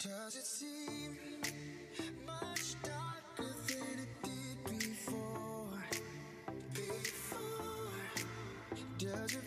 [0.00, 1.18] Does it seem
[2.24, 5.84] much darker than it did before?
[6.72, 7.90] Before,
[8.96, 9.42] does it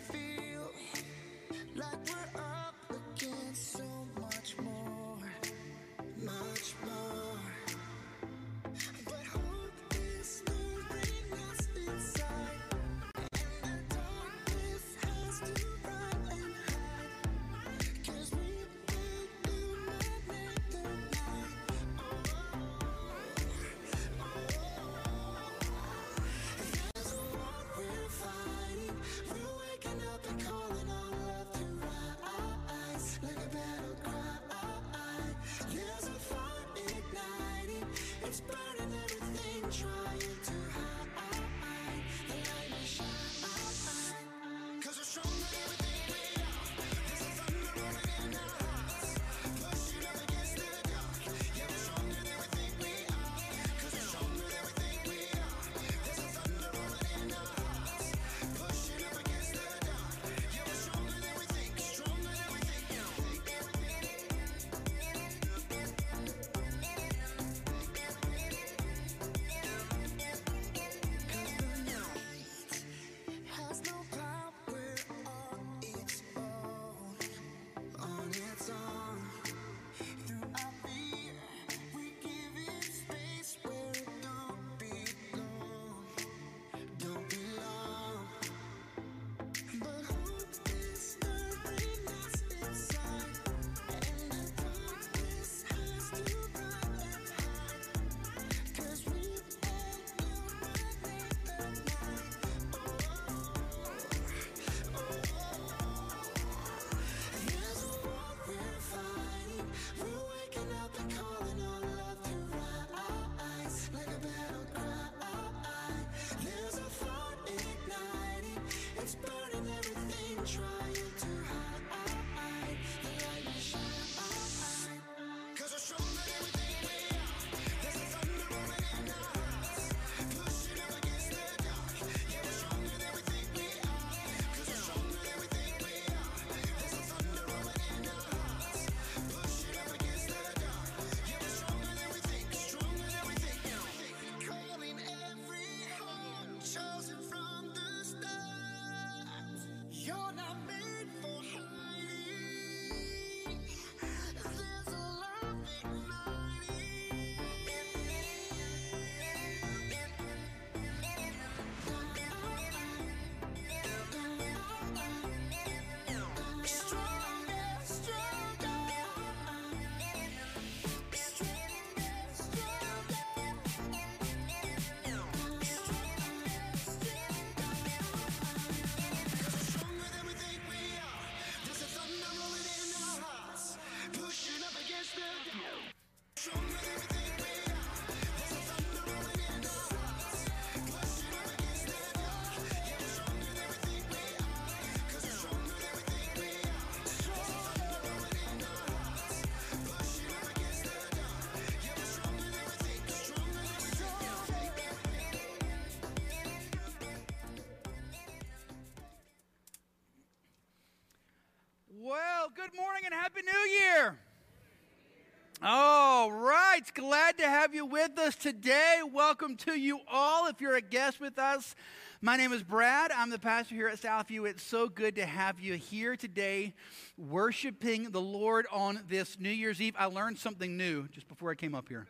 [218.22, 219.00] us today.
[219.12, 220.46] Welcome to you all.
[220.46, 221.74] If you're a guest with us,
[222.20, 223.10] my name is Brad.
[223.10, 224.48] I'm the pastor here at Southview.
[224.48, 226.72] It's so good to have you here today,
[227.18, 229.96] worshiping the Lord on this New Year's Eve.
[229.98, 232.06] I learned something new just before I came up here.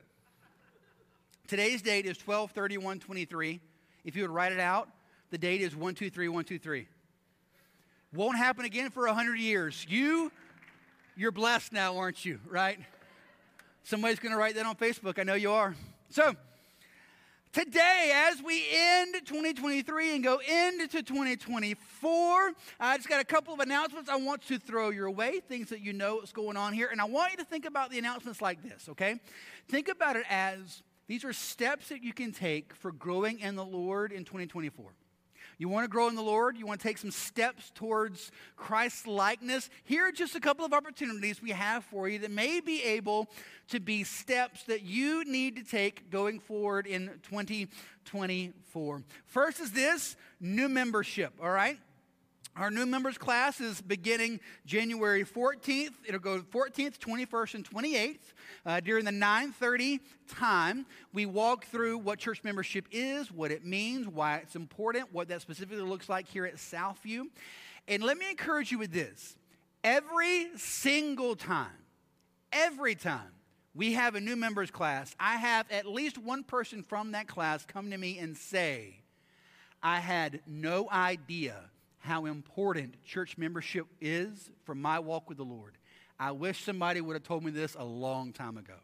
[1.49, 3.61] Today's date is 12 31 23.
[4.05, 4.91] If you would write it out,
[5.31, 6.89] the date is 123 123.
[8.13, 9.87] Won't happen again for 100 years.
[9.89, 10.31] You,
[11.17, 12.39] you're blessed now, aren't you?
[12.47, 12.79] Right?
[13.83, 15.19] Somebody's going to write that on Facebook.
[15.19, 15.75] I know you are.
[16.13, 16.35] So,
[17.55, 23.61] today, as we end 2023 and go into 2024, I just got a couple of
[23.61, 26.89] announcements I want to throw your way, things that you know what's going on here.
[26.93, 29.21] And I want you to think about the announcements like this, okay?
[29.69, 33.65] Think about it as these are steps that you can take for growing in the
[33.65, 34.91] Lord in 2024.
[35.59, 36.57] You want to grow in the Lord?
[36.57, 39.71] You want to take some steps towards Christ's likeness?
[39.85, 43.29] Here are just a couple of opportunities we have for you that may be able
[43.69, 49.03] to be steps that you need to take going forward in 2024.
[49.27, 51.79] First is this new membership, all right?
[52.55, 55.95] Our new members class is beginning January 14th.
[56.07, 58.19] It'll go 14th, 21st, and 28th.
[58.67, 60.85] Uh, during the 9:30 time,
[61.15, 65.41] we walk through what church membership is, what it means, why it's important, what that
[65.41, 67.25] specifically looks like here at Southview.
[67.89, 69.35] And let me encourage you with this:
[69.83, 71.87] every single time,
[72.53, 73.33] every time
[73.75, 77.65] we have a new members class, I have at least one person from that class
[77.65, 79.01] come to me and say,
[79.83, 81.72] "I had no idea."
[82.03, 85.79] How important church membership is for my walk with the Lord.
[86.19, 88.75] I wish somebody would have told me this a long time ago.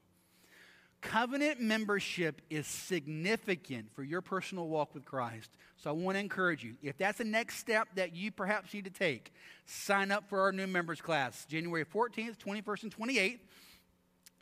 [1.01, 5.51] Covenant membership is significant for your personal walk with Christ.
[5.77, 8.85] So I want to encourage you, if that's the next step that you perhaps need
[8.85, 9.33] to take,
[9.65, 13.41] sign up for our new members class, January 14th, 21st, and 28th.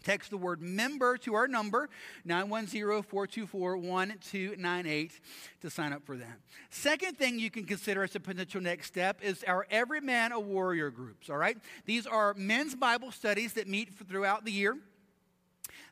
[0.06, 1.88] Text the word member to our number,
[2.24, 5.20] 910 424 1298,
[5.62, 6.38] to sign up for that.
[6.70, 10.38] Second thing you can consider as a potential next step is our Every Man a
[10.38, 11.58] Warrior groups, all right?
[11.86, 14.76] These are men's Bible studies that meet throughout the year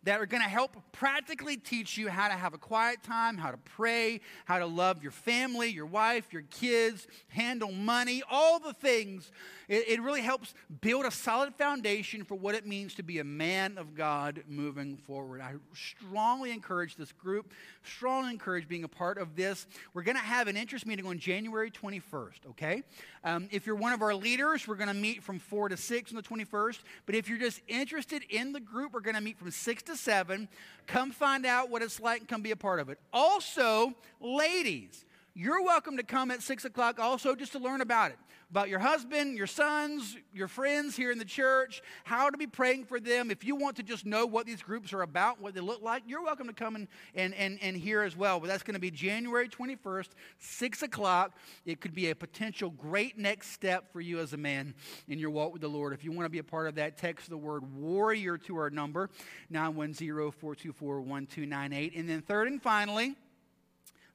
[0.05, 3.51] that are going to help practically teach you how to have a quiet time, how
[3.51, 8.73] to pray, how to love your family, your wife, your kids, handle money, all the
[8.73, 9.33] things.
[9.67, 10.53] It, it, really helps
[10.83, 14.99] build a solid foundation for what it means to be a man of God moving
[14.99, 15.41] forward.
[15.41, 17.53] I strongly encourage this group,
[17.83, 19.67] strongly encourage being a part of this.
[19.95, 22.83] We're going to have an interest meeting on January 21st, okay?
[23.25, 26.13] Um, if you're one of our leaders, we're going to meet from 4 to 6
[26.13, 26.81] on the 21st.
[27.07, 29.94] But if you're just interested in the group, we're going to meet from 6 to
[29.97, 30.49] 7.
[30.87, 32.99] Come find out what it's like and come be a part of it.
[33.13, 35.05] Also, ladies,
[35.35, 38.19] you're welcome to come at 6 o'clock also just to learn about it
[38.55, 42.85] about your husband, your sons, your friends here in the church, how to be praying
[42.85, 43.33] for them.
[43.33, 46.05] If you want to just know what these groups are about, what they look like,
[46.07, 46.87] you're welcome to come and,
[47.17, 48.39] and, and, and hear as well.
[48.39, 51.37] But that's going to be January 21st, 6 o'clock.
[51.67, 54.73] It could be a potential great next step for you as a man
[55.09, 55.93] in your walk with the Lord.
[55.93, 58.71] If you want to be a part of that, text the word warrior to our
[58.71, 59.11] number,
[59.51, 61.97] 910 424 1298.
[61.97, 63.17] And then, third and finally,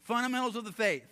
[0.10, 1.06] fundamentals of the faith.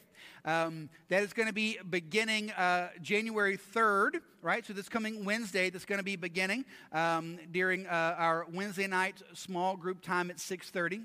[0.44, 4.66] Um, that is going to be beginning uh, January 3rd, right?
[4.66, 9.22] So this coming Wednesday, that's going to be beginning um, during uh, our Wednesday night
[9.34, 11.04] small group time at 6:30.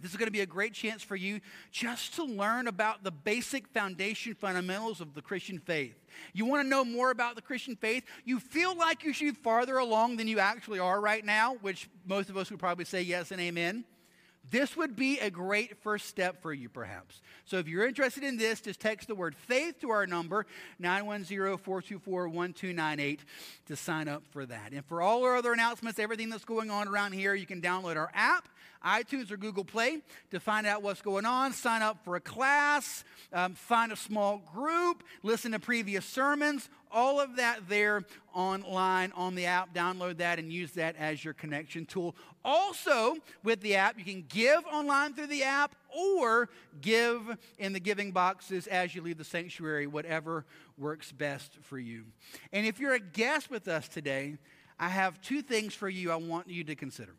[0.00, 1.40] This is going to be a great chance for you
[1.70, 5.94] just to learn about the basic foundation fundamentals of the Christian faith.
[6.32, 8.04] You want to know more about the Christian faith?
[8.24, 11.88] You feel like you should be farther along than you actually are right now, which
[12.06, 13.84] most of us would probably say yes and amen.
[14.50, 17.20] This would be a great first step for you, perhaps.
[17.44, 20.46] So if you're interested in this, just text the word faith to our number,
[20.78, 23.20] 910 424 1298,
[23.66, 24.72] to sign up for that.
[24.72, 27.96] And for all our other announcements, everything that's going on around here, you can download
[27.96, 28.48] our app
[28.84, 33.04] iTunes or Google Play to find out what's going on, sign up for a class,
[33.32, 38.04] um, find a small group, listen to previous sermons, all of that there
[38.34, 39.74] online on the app.
[39.74, 42.14] Download that and use that as your connection tool.
[42.44, 46.48] Also, with the app, you can give online through the app or
[46.80, 50.44] give in the giving boxes as you leave the sanctuary, whatever
[50.76, 52.04] works best for you.
[52.52, 54.38] And if you're a guest with us today,
[54.78, 57.14] I have two things for you I want you to consider.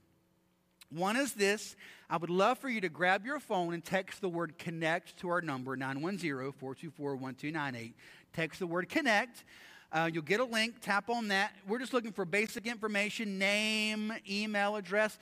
[0.91, 1.75] One is this
[2.09, 5.29] I would love for you to grab your phone and text the word connect to
[5.29, 7.95] our number, 910 424 1298.
[8.33, 9.43] Text the word connect.
[9.91, 11.51] Uh, you'll get a link, tap on that.
[11.67, 15.17] We're just looking for basic information name, email address.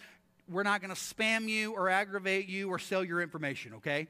[0.50, 4.08] We're not going to spam you or aggravate you or sell your information, okay?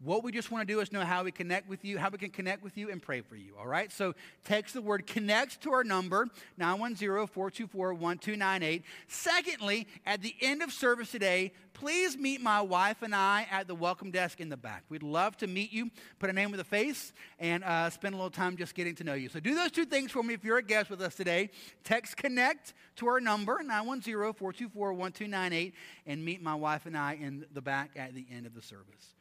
[0.00, 2.18] What we just want to do is know how we connect with you, how we
[2.18, 3.90] can connect with you and pray for you, all right?
[3.90, 4.14] So
[4.44, 6.28] text the word connect to our number,
[6.60, 8.84] 910-424-1298.
[9.08, 13.74] Secondly, at the end of service today, please meet my wife and I at the
[13.74, 14.84] welcome desk in the back.
[14.88, 15.90] We'd love to meet you,
[16.20, 19.04] put a name with a face, and uh, spend a little time just getting to
[19.04, 19.28] know you.
[19.28, 21.50] So do those two things for me if you're a guest with us today.
[21.82, 25.72] Text connect to our number, 910-424-1298,
[26.06, 29.16] and meet my wife and I in the back at the end of the service.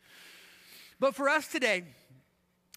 [0.99, 1.83] But for us today,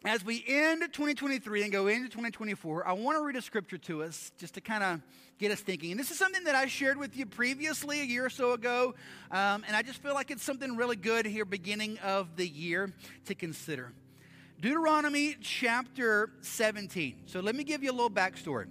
[0.04, 4.02] as we end 2023 and go into 2024, I want to read a scripture to
[4.02, 5.00] us just to kind of
[5.38, 5.90] get us thinking.
[5.90, 8.94] And this is something that I shared with you previously a year or so ago,
[9.30, 12.92] um, and I just feel like it's something really good here, beginning of the year,
[13.24, 13.92] to consider.
[14.60, 17.22] Deuteronomy chapter 17.
[17.24, 18.66] So let me give you a little backstory.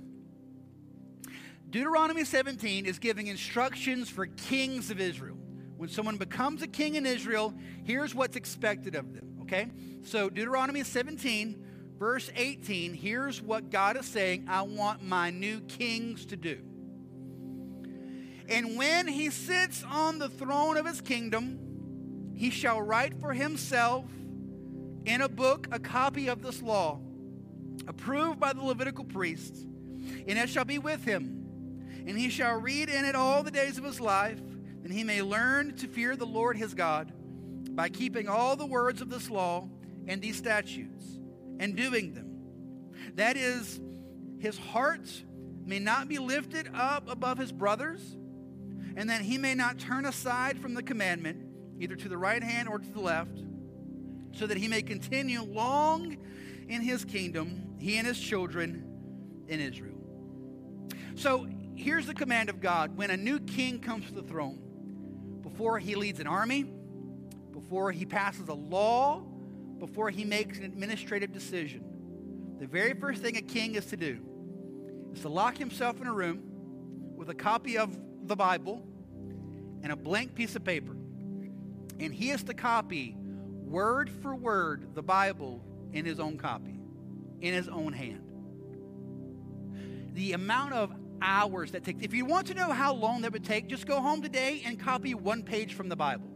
[1.72, 5.38] Deuteronomy 17 is giving instructions for kings of Israel.
[5.78, 7.54] When someone becomes a king in Israel,
[7.84, 9.70] here's what's expected of them okay?
[10.04, 11.64] So, Deuteronomy 17,
[11.98, 16.60] verse 18, here's what God is saying I want my new kings to do.
[18.48, 24.06] And when he sits on the throne of his kingdom, he shall write for himself
[25.06, 27.00] in a book a copy of this law
[27.88, 29.62] approved by the Levitical priests,
[30.28, 31.36] and it shall be with him.
[32.08, 34.40] And he shall read in it all the days of his life,
[34.84, 37.12] and he may learn to fear the Lord his God
[37.76, 39.68] by keeping all the words of this law
[40.08, 41.20] and these statutes
[41.60, 42.30] and doing them.
[43.16, 43.80] That is,
[44.40, 45.08] his heart
[45.66, 48.18] may not be lifted up above his brothers,
[48.96, 51.46] and that he may not turn aside from the commandment,
[51.80, 53.40] either to the right hand or to the left,
[54.34, 56.18] so that he may continue long
[56.68, 58.84] in his kingdom, he and his children
[59.48, 59.96] in Israel.
[61.16, 64.60] So here's the command of God when a new king comes to the throne,
[65.42, 66.66] before he leads an army,
[67.60, 69.22] before he passes a law,
[69.80, 71.84] before he makes an administrative decision,
[72.58, 74.20] the very first thing a king is to do
[75.14, 76.42] is to lock himself in a room
[77.16, 77.98] with a copy of
[78.28, 78.82] the Bible
[79.84, 80.94] and a blank piece of paper.
[82.00, 85.62] And he has to copy word for word the Bible
[85.92, 86.80] in his own copy,
[87.42, 88.32] in his own hand.
[90.14, 93.44] The amount of hours that takes, if you want to know how long that would
[93.44, 96.30] take, just go home today and copy one page from the Bible.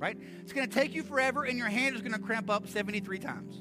[0.00, 0.16] Right?
[0.40, 3.18] It's going to take you forever, and your hand is going to cramp up 73
[3.18, 3.60] times.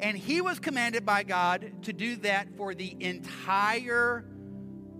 [0.00, 4.26] And he was commanded by God to do that for the entire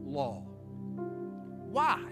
[0.03, 0.43] law.
[1.69, 2.03] Why?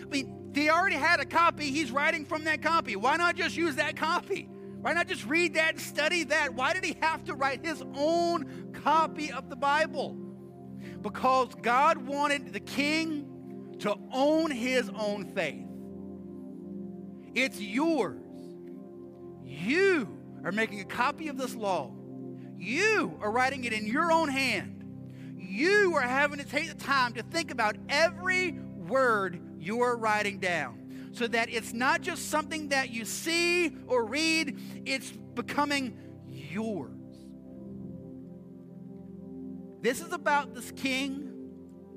[0.00, 1.72] I mean, he already had a copy.
[1.72, 2.94] He's writing from that copy.
[2.94, 4.48] Why not just use that copy?
[4.80, 6.54] Why not just read that and study that?
[6.54, 10.16] Why did he have to write his own copy of the Bible?
[11.02, 15.67] Because God wanted the king to own his own faith.
[17.34, 18.20] It's yours.
[19.42, 20.08] You
[20.44, 21.92] are making a copy of this law.
[22.56, 24.84] You are writing it in your own hand.
[25.36, 31.10] You are having to take the time to think about every word you're writing down
[31.12, 35.96] so that it's not just something that you see or read, it's becoming
[36.28, 36.92] yours.
[39.80, 41.24] This is about this king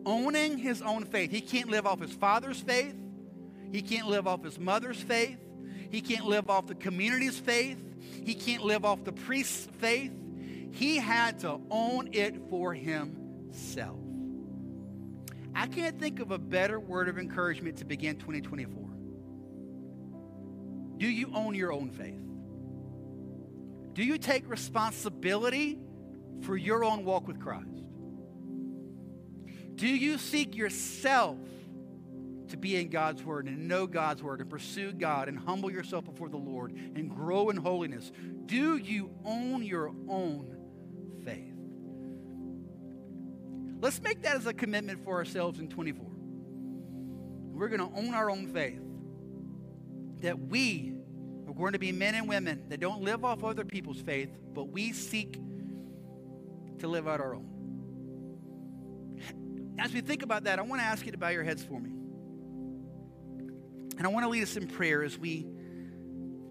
[0.05, 1.31] owning his own faith.
[1.31, 2.95] He can't live off his father's faith,
[3.71, 5.37] he can't live off his mother's faith,
[5.89, 7.81] he can't live off the community's faith,
[8.23, 10.11] he can't live off the priest's faith.
[10.71, 13.99] He had to own it for himself.
[15.53, 18.81] I can't think of a better word of encouragement to begin 2024.
[20.97, 22.21] Do you own your own faith?
[23.93, 25.77] Do you take responsibility
[26.41, 27.67] for your own walk with Christ?
[29.75, 31.37] Do you seek yourself
[32.51, 36.05] to be in God's Word and know God's Word and pursue God and humble yourself
[36.05, 38.11] before the Lord and grow in holiness?
[38.45, 40.55] Do you own your own
[41.25, 41.53] faith?
[43.81, 46.05] Let's make that as a commitment for ourselves in 24.
[47.51, 48.81] We're going to own our own faith.
[50.21, 50.93] That we
[51.47, 54.69] are going to be men and women that don't live off other people's faith, but
[54.69, 55.39] we seek
[56.79, 57.47] to live out our own.
[59.79, 61.79] As we think about that, I want to ask you to bow your heads for
[61.79, 61.91] me.
[63.97, 65.45] And I want to lead us in prayer as we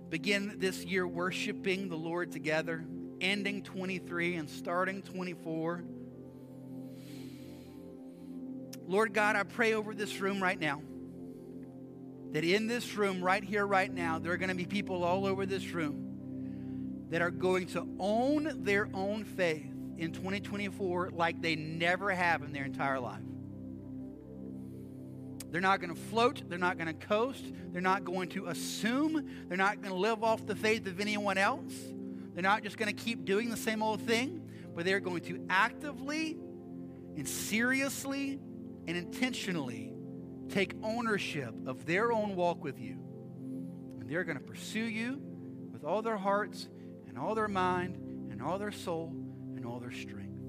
[0.09, 2.85] begin this year worshiping the Lord together,
[3.21, 5.85] ending 23 and starting 24.
[8.87, 10.83] Lord God, I pray over this room right now
[12.33, 15.27] that in this room, right here, right now, there are going to be people all
[15.27, 19.67] over this room that are going to own their own faith
[19.99, 23.23] in 2024 like they never have in their entire life.
[25.51, 26.43] They're not going to float.
[26.49, 27.45] They're not going to coast.
[27.73, 29.29] They're not going to assume.
[29.49, 31.75] They're not going to live off the faith of anyone else.
[32.35, 35.45] They're not just going to keep doing the same old thing, but they're going to
[35.51, 36.39] actively
[37.17, 38.39] and seriously
[38.87, 39.93] and intentionally
[40.49, 42.97] take ownership of their own walk with you.
[44.01, 45.21] And they're going to pursue you
[45.73, 46.69] with all their hearts
[47.09, 47.97] and all their mind
[48.31, 49.13] and all their soul
[49.57, 50.41] and all their strength.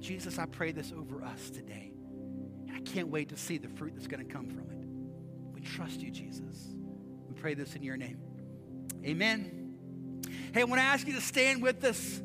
[0.00, 1.91] Jesus, I pray this over us today.
[2.74, 5.54] I can't wait to see the fruit that's going to come from it.
[5.54, 6.74] We trust you, Jesus.
[7.28, 8.18] We pray this in your name.
[9.04, 10.22] Amen.
[10.52, 12.22] Hey, I want to ask you to stand with us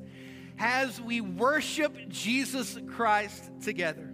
[0.60, 4.07] as we worship Jesus Christ together.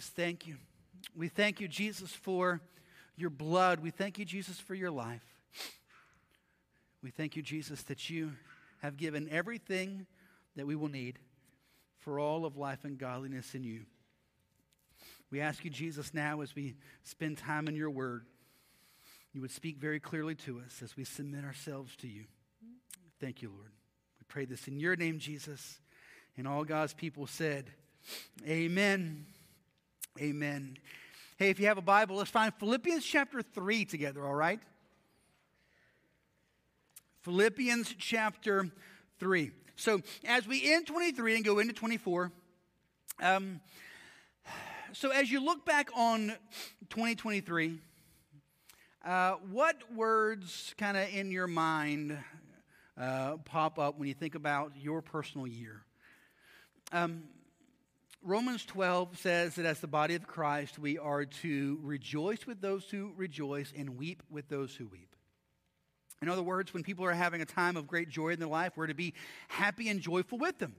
[0.00, 0.56] just thank you.
[1.14, 2.62] We thank you, Jesus, for
[3.18, 3.80] your blood.
[3.80, 5.20] We thank you, Jesus, for your life.
[7.02, 8.32] We thank you, Jesus, that you
[8.80, 10.06] have given everything
[10.56, 11.18] that we will need
[11.98, 13.82] for all of life and godliness in you.
[15.30, 18.24] We ask you, Jesus, now as we spend time in your word,
[19.34, 22.24] you would speak very clearly to us as we submit ourselves to you.
[23.20, 23.72] Thank you, Lord.
[24.18, 25.78] We pray this in your name, Jesus.
[26.38, 27.70] And all God's people said,
[28.48, 29.26] Amen.
[30.18, 30.76] Amen.
[31.38, 34.60] Hey, if you have a Bible, let's find Philippians chapter 3 together, all right?
[37.22, 38.68] Philippians chapter
[39.20, 39.52] 3.
[39.76, 42.32] So, as we end 23 and go into 24,
[43.22, 43.60] um,
[44.92, 46.32] so as you look back on
[46.90, 47.78] 2023,
[49.04, 52.18] uh, what words kind of in your mind
[53.00, 55.82] uh, pop up when you think about your personal year?
[56.92, 57.22] Um,
[58.22, 62.84] Romans 12 says that as the body of Christ, we are to rejoice with those
[62.90, 65.16] who rejoice and weep with those who weep.
[66.20, 68.74] In other words, when people are having a time of great joy in their life,
[68.76, 69.14] we're to be
[69.48, 70.74] happy and joyful with them.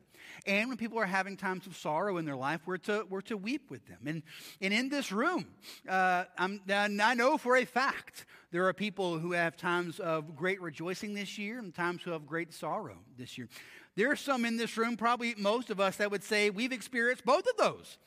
[0.45, 3.37] And when people are having times of sorrow in their life, we're to, we're to
[3.37, 3.97] weep with them.
[4.05, 4.21] And,
[4.61, 5.47] and in this room,
[5.89, 11.15] uh, i know for a fact there are people who have times of great rejoicing
[11.15, 13.49] this year and times who have great sorrow this year.
[13.95, 17.25] There are some in this room, probably most of us, that would say we've experienced
[17.25, 17.97] both of those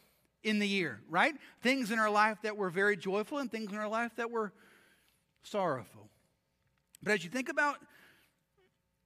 [0.43, 1.35] in the year, right?
[1.63, 4.53] Things in our life that were very joyful and things in our life that were
[5.43, 6.09] sorrowful.
[7.03, 7.77] But as you think about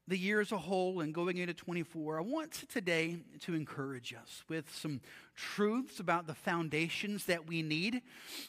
[0.07, 4.43] the year as a whole and going into 24, I want today to encourage us
[4.49, 5.01] with some
[5.37, 8.03] truths about the foundations that we need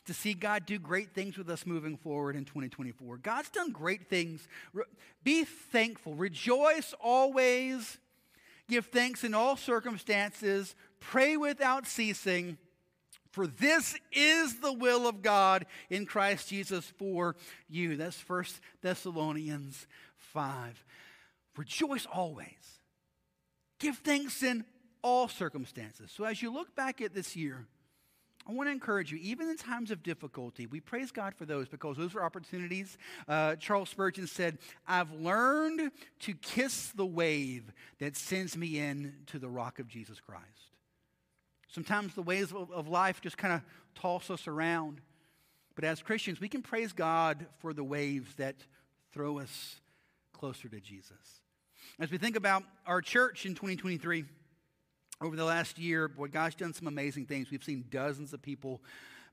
[0.05, 3.17] to see God do great things with us moving forward in 2024.
[3.17, 4.47] God's done great things.
[5.23, 7.97] Be thankful, rejoice always,
[8.69, 12.57] give thanks in all circumstances, pray without ceasing.
[13.31, 17.35] For this is the will of God in Christ Jesus for
[17.67, 17.97] you.
[17.97, 20.83] That's First Thessalonians 5.
[21.57, 22.47] Rejoice always.
[23.79, 24.65] Give thanks in
[25.01, 26.11] all circumstances.
[26.15, 27.67] So as you look back at this year,
[28.47, 31.67] I want to encourage you, even in times of difficulty, we praise God for those
[31.67, 32.97] because those are opportunities.
[33.27, 39.39] Uh, Charles Spurgeon said, I've learned to kiss the wave that sends me in to
[39.39, 40.45] the rock of Jesus Christ.
[41.67, 43.61] Sometimes the waves of, of life just kind of
[43.93, 45.01] toss us around.
[45.75, 48.55] But as Christians, we can praise God for the waves that
[49.13, 49.79] throw us
[50.33, 51.41] closer to Jesus.
[51.99, 54.25] As we think about our church in 2023,
[55.21, 57.51] over the last year, boy, God's done some amazing things.
[57.51, 58.81] We've seen dozens of people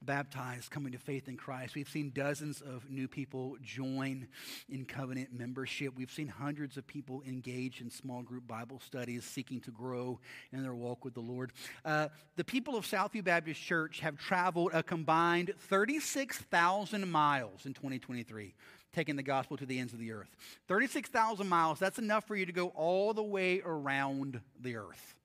[0.02, 1.74] baptized, coming to faith in Christ.
[1.74, 4.26] We've seen dozens of new people join
[4.68, 5.94] in covenant membership.
[5.96, 10.18] We've seen hundreds of people engaged in small group Bible studies, seeking to grow
[10.52, 11.52] in their walk with the Lord.
[11.84, 18.54] Uh, the people of Southview Baptist Church have traveled a combined 36,000 miles in 2023
[18.92, 20.34] taking the gospel to the ends of the earth.
[20.68, 25.15] 36,000 miles, that's enough for you to go all the way around the earth.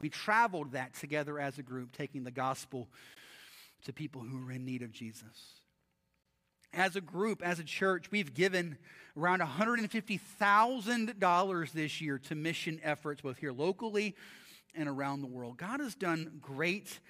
[0.00, 2.88] We traveled that together as a group, taking the gospel
[3.84, 5.60] to people who are in need of Jesus.
[6.72, 8.76] As a group, as a church, we've given
[9.16, 14.14] around $150,000 this year to mission efforts, both here locally
[14.74, 15.56] and around the world.
[15.56, 17.00] God has done great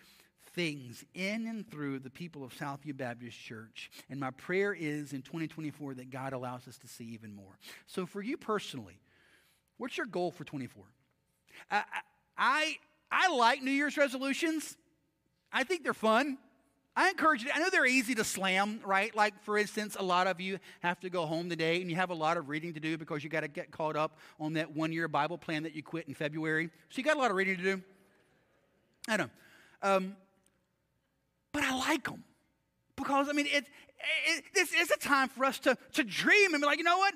[0.54, 3.90] things in and through the people of Southview Baptist Church.
[4.08, 7.58] And my prayer is in 2024 that God allows us to see even more.
[7.86, 9.00] So, for you personally,
[9.76, 10.84] what's your goal for 24?
[11.70, 11.82] I, I,
[12.38, 12.78] I
[13.10, 14.76] I like New Year's resolutions,
[15.52, 16.38] I think they're fun.
[16.94, 19.14] I encourage you, I know they're easy to slam, right?
[19.14, 22.10] Like, for instance, a lot of you have to go home today and you have
[22.10, 24.74] a lot of reading to do because you got to get caught up on that
[24.74, 26.70] one year Bible plan that you quit in February.
[26.90, 27.82] So you got a lot of reading to do.
[29.06, 29.30] I know.
[29.80, 30.16] Um,
[31.52, 32.24] but I like them
[32.96, 33.66] because, I mean, it,
[34.26, 36.98] it, this is a time for us to, to dream and be like, you know
[36.98, 37.14] what?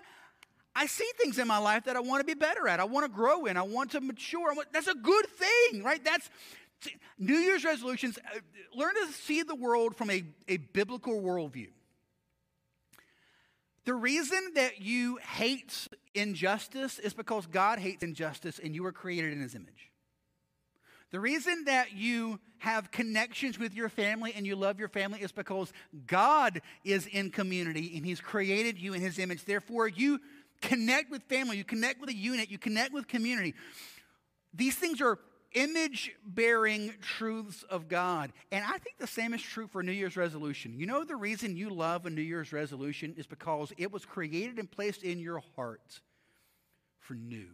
[0.74, 2.80] I see things in my life that I want to be better at.
[2.80, 3.56] I want to grow in.
[3.56, 4.54] I want to mature.
[4.72, 6.02] that's a good thing, right?
[6.02, 6.30] That's
[7.18, 8.38] New Year's resolutions, uh,
[8.74, 11.68] learn to see the world from a, a biblical worldview.
[13.84, 19.32] The reason that you hate injustice is because God hates injustice and you were created
[19.32, 19.90] in his image.
[21.10, 25.30] The reason that you have connections with your family and you love your family is
[25.30, 25.72] because
[26.06, 29.44] God is in community and he's created you in his image.
[29.44, 30.20] Therefore, you
[30.62, 33.54] connect with family, you connect with a unit, you connect with community.
[34.54, 35.18] These things are
[35.54, 38.32] image bearing truths of God.
[38.50, 40.74] And I think the same is true for New Year's resolution.
[40.78, 44.58] You know, the reason you love a New Year's resolution is because it was created
[44.58, 46.00] and placed in your heart
[47.00, 47.48] for new,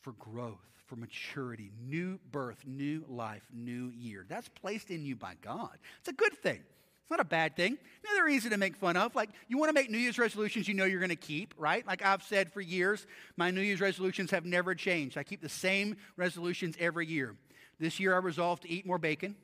[0.00, 4.24] for growth, for maturity, new birth, new life, new year.
[4.28, 5.76] That's placed in you by God.
[5.98, 6.62] It's a good thing.
[7.06, 7.78] It's not a bad thing.
[8.04, 9.14] Another easy to make fun of.
[9.14, 11.86] Like, you want to make New Year's resolutions you know you're going to keep, right?
[11.86, 15.16] Like I've said for years, my New Year's resolutions have never changed.
[15.16, 17.36] I keep the same resolutions every year.
[17.78, 19.36] This year, I resolved to eat more bacon.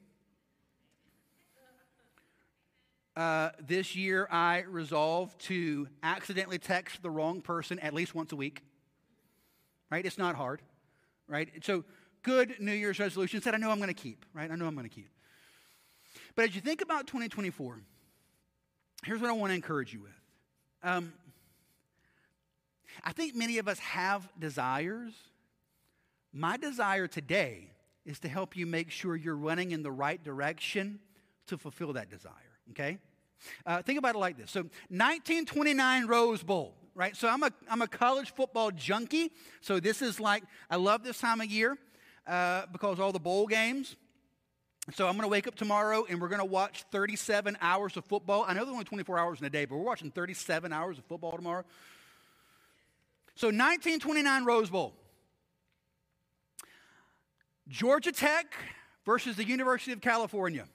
[3.14, 8.36] Uh, this year, I resolved to accidentally text the wrong person at least once a
[8.36, 8.62] week.
[9.90, 10.04] Right?
[10.04, 10.62] It's not hard
[11.32, 11.48] right?
[11.64, 11.84] So
[12.22, 14.50] good New Year's resolutions that I know I'm going to keep, right?
[14.50, 15.08] I know I'm going to keep.
[16.34, 17.80] But as you think about 2024,
[19.04, 20.12] here's what I want to encourage you with.
[20.82, 21.12] Um,
[23.04, 25.12] I think many of us have desires.
[26.32, 27.70] My desire today
[28.04, 30.98] is to help you make sure you're running in the right direction
[31.46, 32.32] to fulfill that desire,
[32.70, 32.98] okay?
[33.66, 34.50] Uh, think about it like this.
[34.50, 37.16] So, 1929 Rose Bowl, right?
[37.16, 39.32] So, I'm a, I'm a college football junkie.
[39.60, 41.76] So, this is like, I love this time of year
[42.26, 43.96] uh, because all the bowl games.
[44.90, 48.04] So, I'm going to wake up tomorrow and we're going to watch 37 hours of
[48.04, 48.44] football.
[48.46, 51.04] I know there's only 24 hours in a day, but we're watching 37 hours of
[51.04, 51.64] football tomorrow.
[53.36, 54.94] So, 1929 Rose Bowl.
[57.68, 58.54] Georgia Tech
[59.06, 60.66] versus the University of California.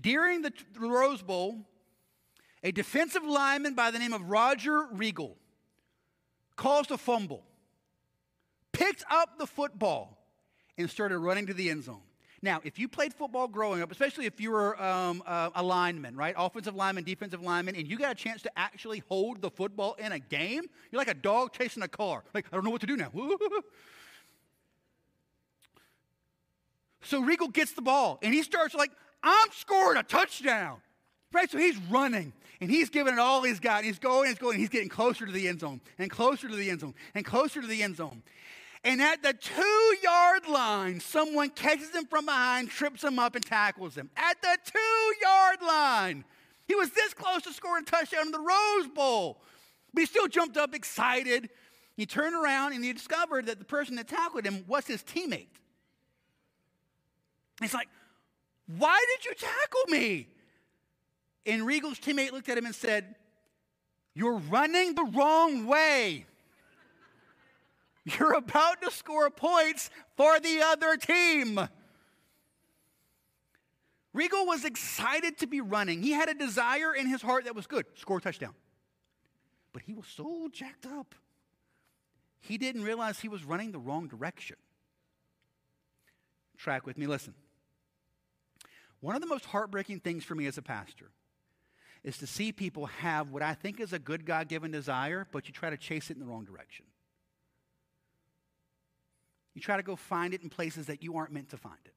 [0.00, 1.58] During the, Rose Bowl,
[2.62, 5.36] a defensive lineman by the name of Roger Regal
[6.56, 7.44] caused a fumble,
[8.72, 10.18] picked up the football,
[10.78, 12.00] and started running to the end zone.
[12.42, 16.16] Now, if you played football growing up, especially if you were um, uh, a lineman,
[16.16, 16.34] right?
[16.36, 20.12] Offensive lineman, defensive lineman, and you got a chance to actually hold the football in
[20.12, 22.22] a game, you're like a dog chasing a car.
[22.34, 23.10] Like, I don't know what to do now.
[27.02, 28.90] so Regal gets the ball, and he starts like,
[29.22, 30.78] I'm scoring a touchdown.
[31.32, 31.50] Right?
[31.50, 33.84] So he's running and he's giving it all he's got.
[33.84, 36.70] He's going, he's going, he's getting closer to the end zone and closer to the
[36.70, 38.22] end zone and closer to the end zone.
[38.86, 43.44] And at the two yard line, someone catches him from behind, trips him up, and
[43.44, 44.08] tackles him.
[44.16, 46.24] At the two yard line.
[46.68, 49.42] He was this close to scoring a touchdown in the Rose Bowl.
[49.92, 51.50] But he still jumped up excited.
[51.96, 55.48] He turned around and he discovered that the person that tackled him was his teammate.
[57.60, 57.88] He's like,
[58.68, 60.28] Why did you tackle me?
[61.44, 63.16] And Regal's teammate looked at him and said,
[64.14, 66.26] You're running the wrong way.
[68.06, 71.58] You're about to score points for the other team.
[74.12, 76.02] Regal was excited to be running.
[76.02, 78.54] He had a desire in his heart that was good score a touchdown.
[79.72, 81.14] But he was so jacked up,
[82.40, 84.56] he didn't realize he was running the wrong direction.
[86.56, 87.34] Track with me, listen.
[89.00, 91.10] One of the most heartbreaking things for me as a pastor
[92.02, 95.48] is to see people have what I think is a good God given desire, but
[95.48, 96.86] you try to chase it in the wrong direction.
[99.56, 101.94] You try to go find it in places that you aren't meant to find it.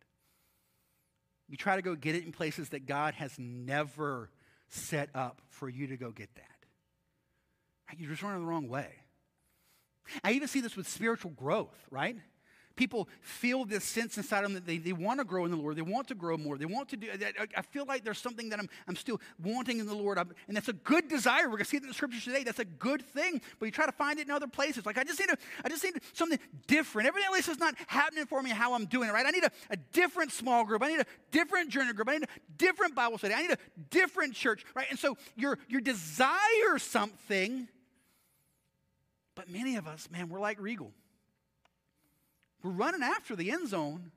[1.50, 4.30] You try to go get it in places that God has never
[4.70, 7.98] set up for you to go get that.
[7.98, 8.88] You're just running the wrong way.
[10.24, 12.16] I even see this with spiritual growth, right?
[12.80, 15.76] People feel this sense inside them that they, they want to grow in the Lord.
[15.76, 16.58] They want to grow more.
[16.58, 17.10] They want to do,
[17.58, 20.18] I, feel like there's something that I'm, I'm still wanting in the Lord.
[20.18, 21.44] I'm, and that's a good desire.
[21.44, 22.46] We're going to see it in the scriptures today.
[22.46, 23.42] That's a good thing.
[23.60, 24.86] But you try to find it in other places.
[24.86, 27.10] Like, I just need, a, I just need something different.
[27.10, 29.26] Everything else is not happening for me how I'm doing it, right?
[29.26, 30.82] I need a, a different small group.
[30.82, 32.08] I need a different journey group.
[32.08, 33.34] I need a different Bible study.
[33.34, 33.58] I need a
[33.90, 34.88] different church, right?
[34.90, 37.68] And so your, your desire something,
[39.36, 40.94] but many of us, man, we're like Regal.
[42.62, 44.12] We're running after the end zone,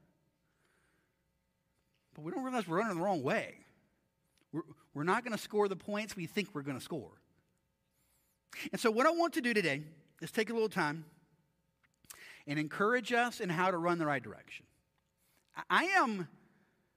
[2.14, 3.55] but we don't realize we're running the wrong way.
[4.53, 4.62] We're,
[4.95, 7.12] we're not going to score the points we think we're going to score.
[8.70, 9.82] And so, what I want to do today
[10.20, 11.05] is take a little time
[12.47, 14.66] and encourage us in how to run the right direction.
[15.70, 16.28] I am,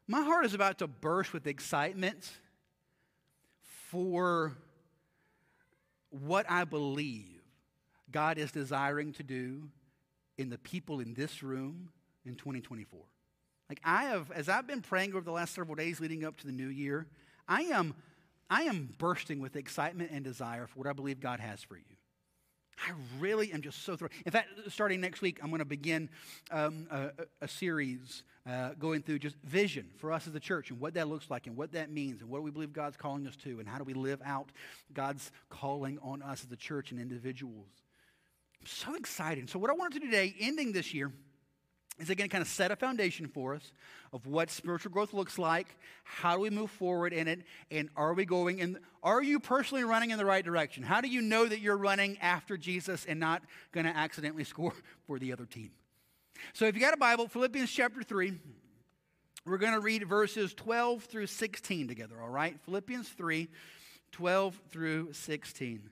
[0.07, 2.31] my heart is about to burst with excitement
[3.89, 4.53] for
[6.09, 7.41] what I believe
[8.11, 9.69] God is desiring to do
[10.37, 11.89] in the people in this room
[12.25, 12.99] in 2024.
[13.69, 16.45] Like I have, as I've been praying over the last several days leading up to
[16.45, 17.07] the new year,
[17.47, 17.95] I am,
[18.49, 21.83] I am bursting with excitement and desire for what I believe God has for you.
[22.77, 24.11] I really am just so thrilled.
[24.25, 26.09] In fact, starting next week, I'm going to begin
[26.51, 27.11] um, a,
[27.41, 31.07] a, series uh, going through just vision for us as a church and what that
[31.07, 33.67] looks like and what that means and what we believe God's calling us to and
[33.67, 34.51] how do we live out
[34.93, 37.69] God's calling on us as a church and individuals.
[38.67, 39.49] So excited.
[39.49, 41.11] So, what I want to do today, ending this year,
[41.99, 43.71] is again kind of set a foundation for us
[44.11, 45.67] of what spiritual growth looks like,
[46.03, 49.83] how do we move forward in it, and are we going and are you personally
[49.83, 50.83] running in the right direction?
[50.83, 54.73] How do you know that you're running after Jesus and not going to accidentally score
[55.07, 55.71] for the other team?
[56.53, 58.33] So, if you got a Bible, Philippians chapter 3,
[59.45, 62.59] we're going to read verses 12 through 16 together, all right?
[62.65, 63.47] Philippians 3,
[64.11, 65.91] 12 through 16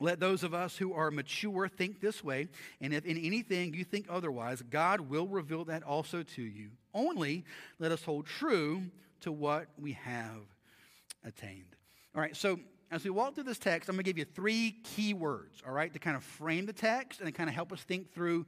[0.00, 2.48] Let those of us who are mature think this way,
[2.80, 6.70] and if in anything you think otherwise, God will reveal that also to you.
[6.94, 7.44] Only
[7.78, 8.82] let us hold true
[9.22, 10.42] to what we have
[11.24, 11.74] attained.
[12.14, 14.76] All right, so as we walk through this text, I'm going to give you three
[14.84, 17.72] key words, all right, to kind of frame the text and to kind of help
[17.72, 18.46] us think through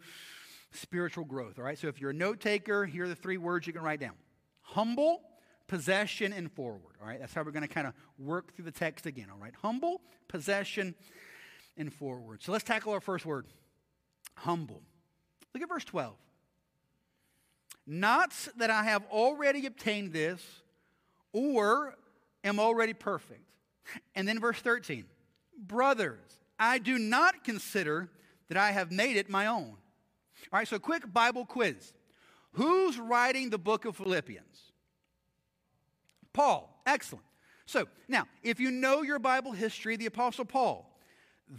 [0.72, 1.78] spiritual growth, all right?
[1.78, 4.14] So if you're a note taker, here are the three words you can write down
[4.62, 5.22] humble,
[5.66, 7.18] possession, and forward, all right?
[7.18, 9.55] That's how we're going to kind of work through the text again, all right?
[9.62, 10.94] Humble, possession,
[11.77, 12.43] and forward.
[12.43, 13.47] So let's tackle our first word
[14.35, 14.83] humble.
[15.55, 16.14] Look at verse 12.
[17.87, 20.43] Not that I have already obtained this
[21.33, 21.97] or
[22.45, 23.43] am already perfect.
[24.14, 25.05] And then verse 13.
[25.59, 26.21] Brothers,
[26.59, 28.09] I do not consider
[28.49, 29.77] that I have made it my own.
[30.53, 31.93] All right, so quick Bible quiz.
[32.53, 34.73] Who's writing the book of Philippians?
[36.33, 36.83] Paul.
[36.87, 37.25] Excellent.
[37.66, 40.89] So now, if you know your Bible history, the Apostle Paul,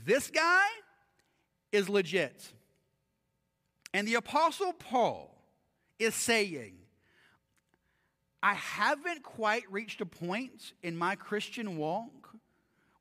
[0.06, 0.66] this guy
[1.72, 2.52] is legit.
[3.94, 5.36] And the Apostle Paul
[6.00, 6.76] is saying,
[8.42, 12.36] I haven't quite reached a point in my Christian walk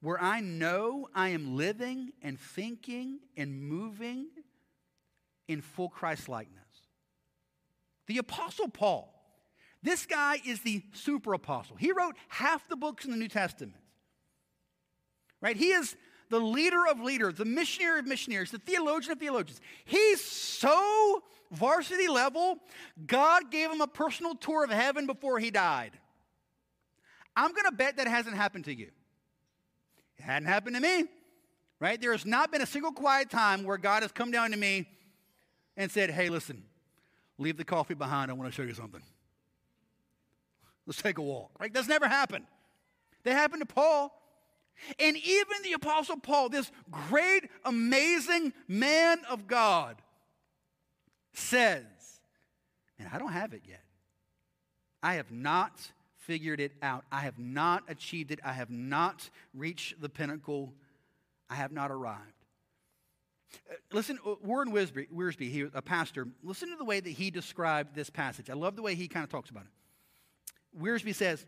[0.00, 4.26] where I know I am living and thinking and moving
[5.48, 6.56] in full Christ likeness.
[8.06, 9.14] The Apostle Paul,
[9.82, 11.76] this guy is the super apostle.
[11.76, 13.76] He wrote half the books in the New Testament.
[15.40, 15.56] Right?
[15.56, 15.96] He is
[16.30, 19.60] the leader of leaders, the missionary of missionaries, the theologian of theologians.
[19.84, 22.58] He's so varsity level,
[23.06, 25.92] God gave him a personal tour of heaven before he died.
[27.36, 28.90] I'm going to bet that hasn't happened to you.
[30.18, 31.06] It hadn't happened to me,
[31.80, 32.00] right?
[32.00, 34.86] There has not been a single quiet time where God has come down to me
[35.76, 36.62] and said, Hey, listen,
[37.38, 38.30] leave the coffee behind.
[38.30, 39.02] I want to show you something.
[40.86, 41.50] Let's take a walk.
[41.58, 41.72] Right?
[41.72, 42.44] That's never happened.
[43.24, 44.19] That happened to Paul.
[44.98, 49.96] And even the Apostle Paul, this great, amazing man of God,
[51.32, 51.84] says,
[52.98, 53.82] and I don't have it yet.
[55.02, 55.80] I have not
[56.18, 57.04] figured it out.
[57.10, 58.40] I have not achieved it.
[58.44, 60.74] I have not reached the pinnacle.
[61.48, 62.20] I have not arrived.
[63.68, 67.30] Uh, listen, uh, Warren Wiersbe, he was a pastor, listen to the way that he
[67.30, 68.50] described this passage.
[68.50, 70.80] I love the way he kind of talks about it.
[70.80, 71.46] Wiersbe says,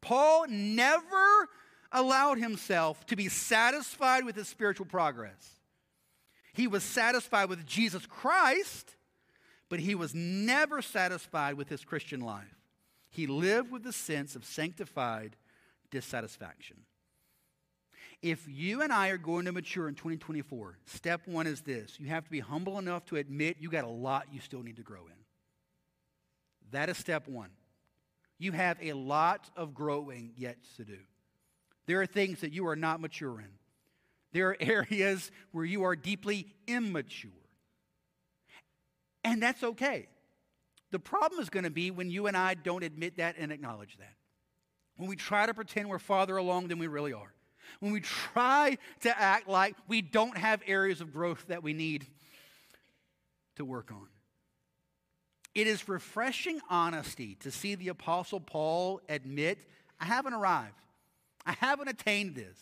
[0.00, 1.48] Paul never
[1.92, 5.60] allowed himself to be satisfied with his spiritual progress.
[6.52, 8.96] He was satisfied with Jesus Christ,
[9.68, 12.44] but he was never satisfied with his Christian life.
[13.10, 15.36] He lived with a sense of sanctified
[15.90, 16.78] dissatisfaction.
[18.22, 22.06] If you and I are going to mature in 2024, step one is this you
[22.06, 24.82] have to be humble enough to admit you got a lot you still need to
[24.82, 25.22] grow in.
[26.70, 27.50] That is step one.
[28.38, 30.98] You have a lot of growing yet to do.
[31.92, 33.50] There are things that you are not mature in.
[34.32, 37.30] There are areas where you are deeply immature.
[39.22, 40.08] And that's okay.
[40.90, 43.98] The problem is going to be when you and I don't admit that and acknowledge
[43.98, 44.14] that.
[44.96, 47.34] When we try to pretend we're farther along than we really are.
[47.80, 52.06] When we try to act like we don't have areas of growth that we need
[53.56, 54.08] to work on.
[55.54, 59.58] It is refreshing honesty to see the Apostle Paul admit,
[60.00, 60.72] I haven't arrived.
[61.44, 62.56] I haven't attained this.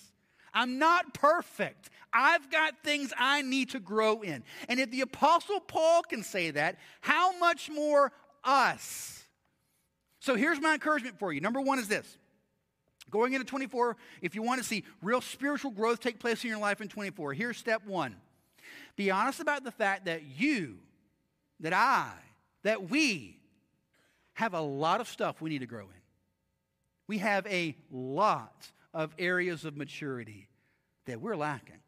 [0.52, 1.90] I'm not perfect.
[2.12, 4.42] I've got things I need to grow in.
[4.68, 8.12] And if the Apostle Paul can say that, how much more
[8.42, 9.24] us?
[10.18, 11.40] So here's my encouragement for you.
[11.40, 12.18] Number one is this
[13.10, 16.60] going into 24, if you want to see real spiritual growth take place in your
[16.60, 18.16] life in 24, here's step one
[18.96, 20.76] be honest about the fact that you,
[21.60, 22.12] that I,
[22.64, 23.38] that we
[24.34, 25.99] have a lot of stuff we need to grow in.
[27.10, 30.46] We have a lot of areas of maturity
[31.06, 31.80] that we're lacking.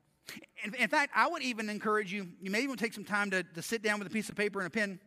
[0.65, 3.45] In, in, fact, I would even encourage you, you may even take some time to,
[3.45, 4.99] to sit down with a piece of paper and a pen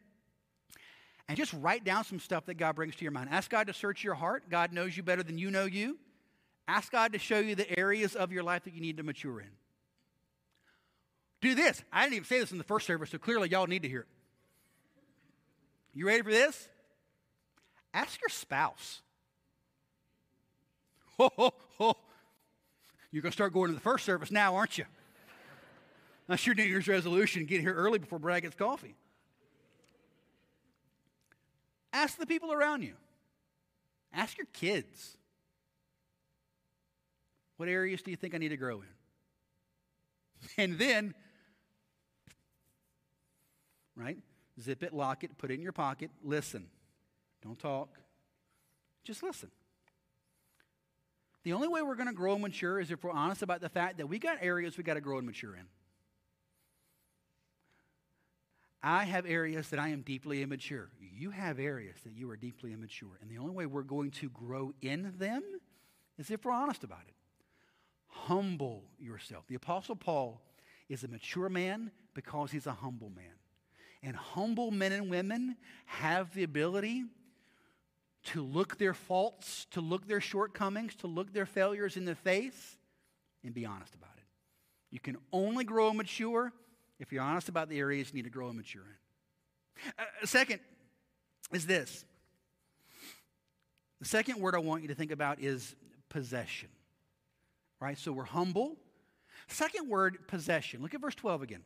[1.28, 3.28] and just write down some stuff that God brings to your mind.
[3.30, 4.50] Ask God to search your heart.
[4.50, 5.98] God knows you better than you know you.
[6.66, 9.42] Ask God to show you the areas of your life that you need to mature
[9.42, 9.52] in.
[11.42, 11.84] Do this.
[11.92, 14.00] I didn't even say this in the first service, so clearly y'all need to hear
[14.00, 14.08] it.
[15.94, 16.70] You ready for this?
[17.94, 19.02] Ask your spouse.
[21.18, 21.98] Ho, ho, ho.
[23.12, 24.86] You're going to start going to the first service now, aren't you?
[26.28, 27.46] That's your New Year's resolution.
[27.46, 28.96] Get here early before Brad gets coffee.
[31.94, 32.94] Ask the people around you.
[34.12, 35.16] Ask your kids.
[37.58, 38.88] What areas do you think I need to grow in?
[40.58, 41.14] And then,
[43.96, 44.18] right?
[44.62, 46.12] Zip it, lock it, put it in your pocket.
[46.24, 46.68] Listen.
[47.42, 47.98] Don't talk.
[49.04, 49.50] Just listen.
[51.46, 53.70] The only way we're going to grow and mature is if we're honest about the
[53.70, 55.68] fact that we got areas we got to grow and mature in.
[58.82, 60.90] I have areas that I am deeply immature.
[61.00, 63.20] You have areas that you are deeply immature.
[63.22, 65.44] And the only way we're going to grow in them
[66.18, 67.14] is if we're honest about it.
[68.08, 69.46] Humble yourself.
[69.48, 70.42] The Apostle Paul
[70.90, 73.36] is a mature man because he's a humble man.
[74.02, 77.06] And humble men and women have the ability
[78.26, 82.78] to look their faults, to look their shortcomings, to look their failures in the face
[83.44, 84.24] and be honest about it.
[84.92, 86.52] You can only grow and mature
[87.00, 89.94] if you're honest about the areas you need to grow and mature in.
[90.00, 90.60] Uh, second
[91.52, 92.06] is this.
[94.00, 95.76] The second word I want you to think about is
[96.10, 96.70] possession.
[97.80, 97.98] Right?
[97.98, 98.78] So we're humble.
[99.48, 100.82] Second word, possession.
[100.82, 101.64] Look at verse 12 again.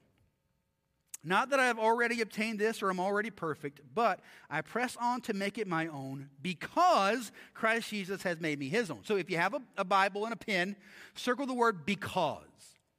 [1.23, 4.95] Not that I have already obtained this or I am already perfect, but I press
[5.01, 9.01] on to make it my own because Christ Jesus has made me his own.
[9.03, 10.77] So if you have a, a Bible and a pen,
[11.15, 12.43] circle the word because.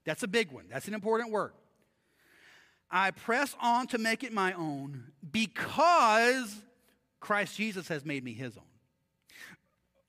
[0.04, 0.64] That's a big one.
[0.68, 1.52] That's an important word.
[2.90, 6.54] I press on to make it my own because
[7.20, 8.64] Christ Jesus has made me his own.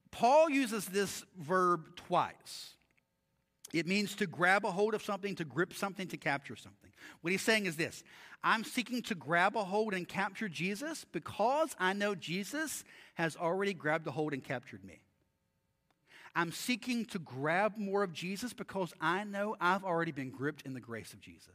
[0.10, 2.74] Paul uses this verb twice.
[3.74, 6.81] It means to grab a hold of something, to grip something, to capture something.
[7.22, 8.04] What he's saying is this
[8.44, 12.84] I'm seeking to grab a hold and capture Jesus because I know Jesus
[13.16, 15.02] has already grabbed a hold and captured me.
[16.36, 20.74] I'm seeking to grab more of Jesus because I know I've already been gripped in
[20.74, 21.50] the grace of Jesus.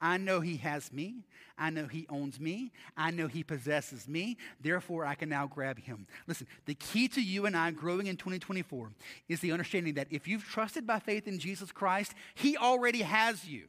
[0.00, 1.22] I know he has me.
[1.56, 2.72] I know he owns me.
[2.96, 4.36] I know he possesses me.
[4.60, 6.08] Therefore, I can now grab him.
[6.26, 8.90] Listen, the key to you and I growing in 2024
[9.28, 13.46] is the understanding that if you've trusted by faith in Jesus Christ, he already has
[13.46, 13.68] you.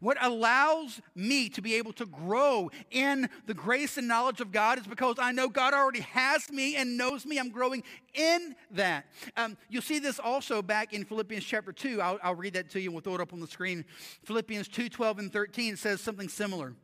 [0.00, 4.78] What allows me to be able to grow in the grace and knowledge of God
[4.78, 7.38] is because I know God already has me and knows me.
[7.38, 7.82] I'm growing
[8.14, 9.06] in that.
[9.36, 12.00] Um, you'll see this also back in Philippians chapter 2.
[12.00, 13.84] I'll, I'll read that to you and we'll throw it up on the screen.
[14.24, 16.74] Philippians 2 12 and 13 says something similar.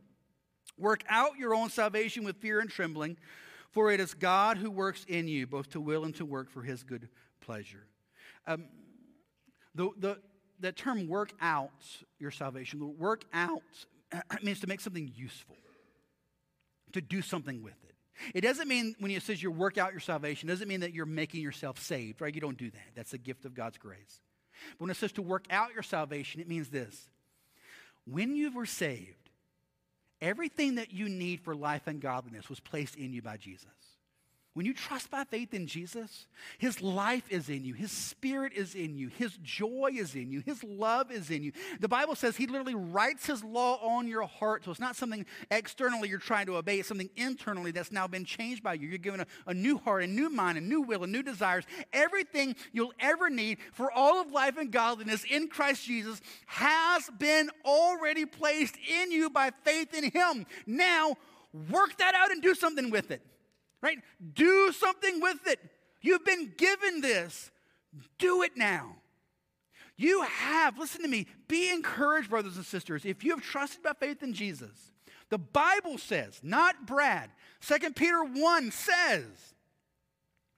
[0.79, 3.17] Work out your own salvation with fear and trembling,
[3.71, 6.63] for it is God who works in you, both to will and to work for
[6.63, 7.09] his good
[7.41, 7.87] pleasure.
[8.47, 8.65] Um,
[9.75, 10.19] the, the,
[10.63, 11.71] that term work out
[12.19, 13.63] your salvation, the work out
[14.43, 15.57] means to make something useful,
[16.93, 17.95] to do something with it.
[18.35, 21.07] It doesn't mean when it says you work out your salvation, doesn't mean that you're
[21.07, 22.35] making yourself saved, right?
[22.35, 22.91] You don't do that.
[22.95, 24.21] That's a gift of God's grace.
[24.73, 27.09] But when it says to work out your salvation, it means this.
[28.05, 29.31] When you were saved,
[30.21, 33.67] everything that you need for life and godliness was placed in you by Jesus.
[34.55, 36.27] When you trust by faith in Jesus,
[36.59, 40.43] His life is in you, His Spirit is in you, His joy is in you,
[40.45, 41.53] His love is in you.
[41.81, 44.65] The Bible says He literally writes His law on your heart.
[44.65, 48.27] So it's not something externally you're trying to obey, it's something internally that's now been
[48.27, 48.89] changed by you.
[48.89, 51.65] You're given a, a new heart, a new mind, a new will, a new desires.
[51.95, 57.49] Everything you'll ever need for all of life and godliness in Christ Jesus has been
[57.65, 60.45] already placed in you by faith in Him.
[60.67, 61.17] Now,
[61.71, 63.23] work that out and do something with it
[63.83, 63.99] right?
[64.35, 65.59] Do something with it.
[66.01, 67.51] You've been given this.
[68.19, 68.97] Do it now.
[69.97, 73.05] You have, listen to me, be encouraged, brothers and sisters.
[73.05, 74.93] If you have trusted by faith in Jesus,
[75.29, 77.31] the Bible says, not Brad,
[77.61, 79.53] 2 Peter 1 says,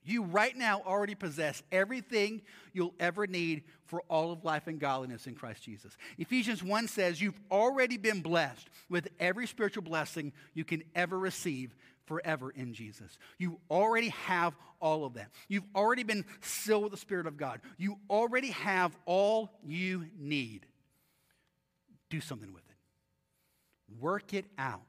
[0.03, 2.41] you right now already possess everything
[2.73, 5.97] you'll ever need for all of life and godliness in Christ Jesus.
[6.17, 11.75] Ephesians 1 says you've already been blessed with every spiritual blessing you can ever receive
[12.05, 13.17] forever in Jesus.
[13.37, 15.31] You already have all of that.
[15.47, 17.61] You've already been sealed with the Spirit of God.
[17.77, 20.65] You already have all you need.
[22.09, 24.81] Do something with it, work it out.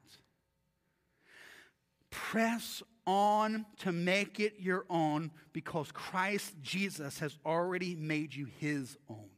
[2.11, 8.97] Press on to make it your own because Christ Jesus has already made you his
[9.09, 9.29] own.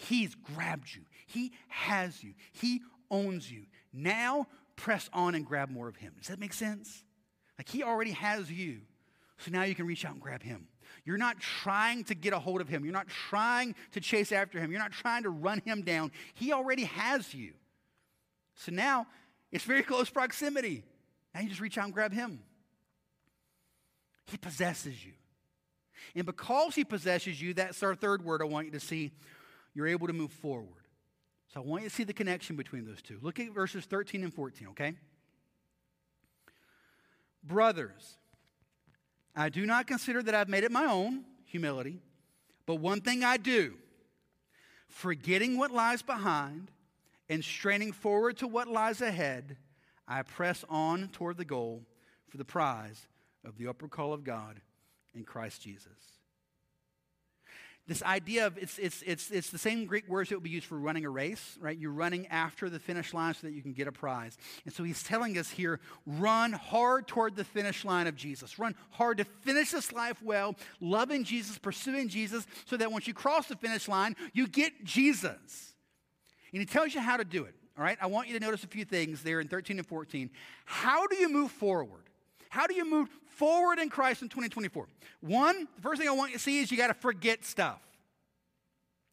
[0.00, 2.80] He's grabbed you, He has you, He
[3.10, 3.66] owns you.
[3.92, 4.46] Now
[4.80, 6.14] press on and grab more of Him.
[6.18, 7.04] Does that make sense?
[7.58, 8.80] Like He already has you.
[9.38, 10.68] So now you can reach out and grab Him.
[11.04, 12.84] You're not trying to get a hold of Him.
[12.84, 14.70] You're not trying to chase after Him.
[14.70, 16.12] You're not trying to run Him down.
[16.34, 17.52] He already has you.
[18.54, 19.06] So now
[19.52, 20.84] it's very close proximity.
[21.34, 22.40] Now you just reach out and grab Him.
[24.26, 25.12] He possesses you.
[26.14, 29.12] And because He possesses you, that's our third word I want you to see.
[29.74, 30.79] You're able to move forward.
[31.52, 33.18] So I want you to see the connection between those two.
[33.22, 34.94] Look at verses 13 and 14, okay?
[37.42, 38.16] Brothers,
[39.34, 41.98] I do not consider that I've made it my own, humility,
[42.66, 43.74] but one thing I do,
[44.88, 46.70] forgetting what lies behind
[47.28, 49.56] and straining forward to what lies ahead,
[50.06, 51.82] I press on toward the goal
[52.28, 53.06] for the prize
[53.44, 54.60] of the upper call of God
[55.14, 56.19] in Christ Jesus.
[57.90, 60.66] This idea of it's, it's, it's, it's the same Greek words that would be used
[60.66, 61.76] for running a race, right?
[61.76, 64.38] You're running after the finish line so that you can get a prize.
[64.64, 68.60] And so he's telling us here run hard toward the finish line of Jesus.
[68.60, 73.12] Run hard to finish this life well, loving Jesus, pursuing Jesus, so that once you
[73.12, 75.74] cross the finish line, you get Jesus.
[76.52, 77.56] And he tells you how to do it.
[77.76, 80.30] All right, I want you to notice a few things there in 13 and 14.
[80.64, 82.04] How do you move forward?
[82.50, 84.86] How do you move forward in Christ in 2024?
[85.20, 87.80] One, the first thing I want you to see is you got to forget stuff.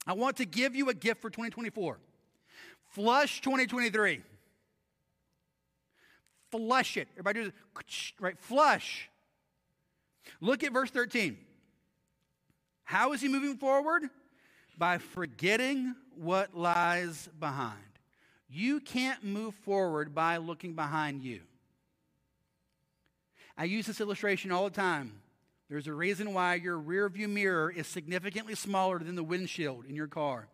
[0.07, 1.99] I want to give you a gift for 2024.
[2.89, 4.21] Flush 2023.
[6.49, 7.07] Flush it.
[7.13, 8.13] Everybody do this.
[8.19, 8.39] Right?
[8.39, 9.07] Flush.
[10.41, 11.38] Look at verse 13.
[12.85, 14.09] How is he moving forward?
[14.79, 17.77] By forgetting what lies behind.
[18.49, 21.41] You can't move forward by looking behind you.
[23.57, 25.13] I use this illustration all the time.
[25.69, 29.95] There's a reason why your rear view mirror is significantly smaller than the windshield in
[29.95, 30.47] your car.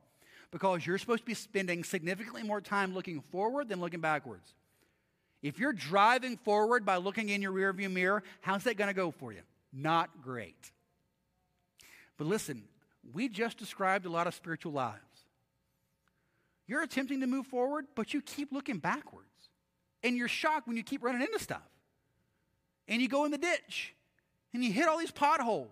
[0.52, 4.54] Because you're supposed to be spending significantly more time looking forward than looking backwards.
[5.42, 8.94] If you're driving forward by looking in your rear view mirror, how's that going to
[8.94, 9.42] go for you?
[9.74, 10.72] Not great.
[12.18, 12.64] But listen,
[13.12, 15.00] we just described a lot of spiritual lives.
[16.66, 19.28] You're attempting to move forward, but you keep looking backwards.
[20.02, 21.62] And you're shocked when you keep running into stuff.
[22.88, 23.94] And you go in the ditch
[24.54, 25.70] and you hit all these potholes.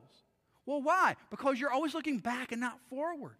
[0.65, 1.15] Well, why?
[1.29, 3.35] Because you're always looking back and not forward.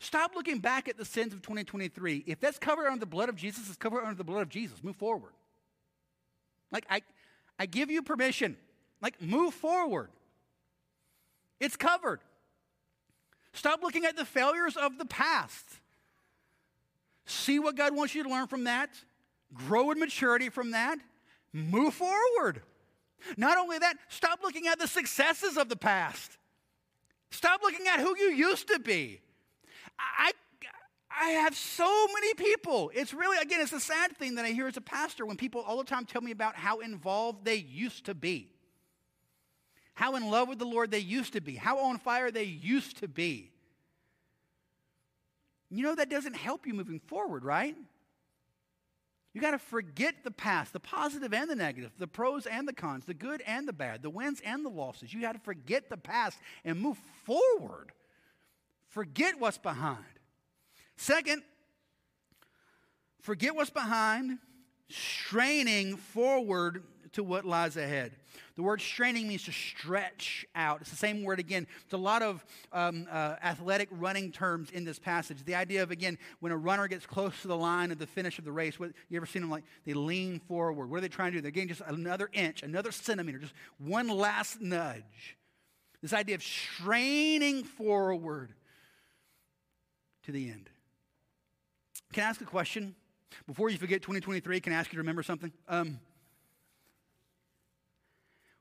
[0.00, 2.24] Stop looking back at the sins of 2023.
[2.26, 4.82] If that's covered under the blood of Jesus, it's covered under the blood of Jesus.
[4.82, 5.32] Move forward.
[6.70, 7.02] Like, I,
[7.58, 8.56] I give you permission.
[9.00, 10.10] Like, move forward.
[11.60, 12.20] It's covered.
[13.52, 15.64] Stop looking at the failures of the past.
[17.26, 18.90] See what God wants you to learn from that.
[19.54, 20.98] Grow in maturity from that.
[21.54, 22.62] Move forward.
[23.36, 26.36] Not only that, stop looking at the successes of the past.
[27.30, 29.20] Stop looking at who you used to be.
[29.98, 30.32] I,
[31.08, 32.90] I have so many people.
[32.92, 35.60] It's really, again, it's a sad thing that I hear as a pastor when people
[35.60, 38.50] all the time tell me about how involved they used to be,
[39.94, 42.96] how in love with the Lord they used to be, how on fire they used
[42.98, 43.52] to be.
[45.70, 47.76] You know, that doesn't help you moving forward, right?
[49.34, 52.72] You got to forget the past, the positive and the negative, the pros and the
[52.72, 55.12] cons, the good and the bad, the wins and the losses.
[55.12, 57.90] You got to forget the past and move forward.
[58.90, 59.98] Forget what's behind.
[60.96, 61.42] Second,
[63.20, 64.38] forget what's behind,
[64.88, 68.12] straining forward to what lies ahead.
[68.56, 70.80] The word straining means to stretch out.
[70.80, 71.66] It's the same word again.
[71.84, 75.44] It's a lot of um, uh, athletic running terms in this passage.
[75.44, 78.38] The idea of, again, when a runner gets close to the line of the finish
[78.38, 80.90] of the race, what, you ever seen them like they lean forward?
[80.90, 81.42] What are they trying to do?
[81.42, 85.36] They're getting just another inch, another centimeter, just one last nudge.
[86.02, 88.52] This idea of straining forward
[90.24, 90.68] to the end.
[92.12, 92.94] Can I ask a question?
[93.46, 95.52] Before you forget 2023, can I ask you to remember something?
[95.68, 95.98] Um,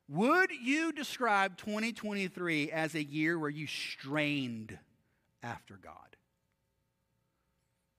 [0.10, 4.78] would you describe 2023 as a year where you strained
[5.41, 5.93] after God?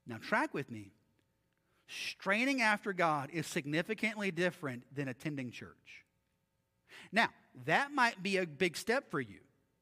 [0.07, 0.91] Now, track with me.
[1.87, 6.05] Straining after God is significantly different than attending church.
[7.11, 7.29] Now,
[7.65, 9.39] that might be a big step for you.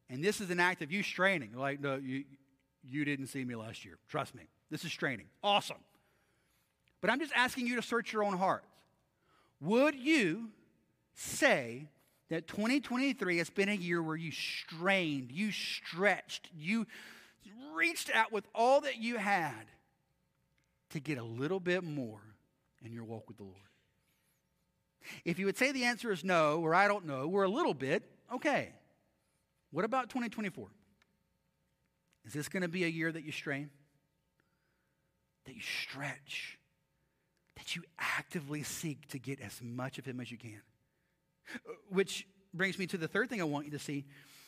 [0.10, 1.54] And this is an act of you straining.
[1.54, 2.24] Like, no, you,
[2.84, 3.98] you didn't see me last year.
[4.10, 4.44] Trust me.
[4.70, 5.28] This is straining.
[5.44, 5.78] Awesome.
[7.02, 8.68] But I'm just asking you to search your own hearts.
[9.62, 10.50] Would you
[11.14, 11.88] say
[12.30, 16.86] that 2023 has been a year where you strained, you stretched, you
[17.76, 19.66] reached out with all that you had
[20.92, 22.22] to get a little bit more
[22.84, 23.58] in your walk with the Lord?
[25.26, 27.74] If you would say the answer is no, or I don't know, or a little
[27.74, 28.04] bit,
[28.34, 28.70] okay.
[29.72, 30.68] What about 2024?
[32.26, 33.70] Is this going to be a year that you strain?
[35.46, 36.58] That you stretch?
[37.58, 40.62] That you actively seek to get as much of Him as you can?
[41.90, 44.06] Which brings me to the third thing I want you to see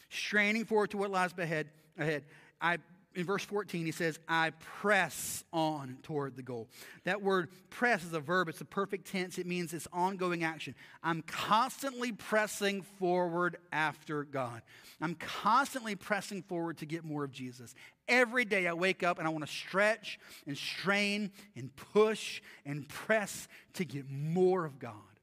[0.09, 1.69] straining forward to what lies ahead.
[1.97, 2.23] ahead.
[2.61, 2.77] I,
[3.15, 6.67] in verse 14, he says, I press on toward the goal.
[7.05, 9.37] That word press is a verb, it's a perfect tense.
[9.37, 10.75] It means it's ongoing action.
[11.01, 14.61] I'm constantly pressing forward after God.
[15.01, 17.73] I'm constantly pressing forward to get more of Jesus.
[18.07, 22.87] Every day I wake up and I want to stretch and strain and push and
[22.87, 25.14] press to get more of God.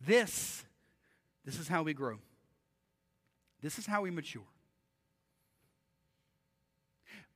[0.00, 0.64] This,
[1.44, 2.18] this is how we grow.
[3.62, 4.42] This is how we mature.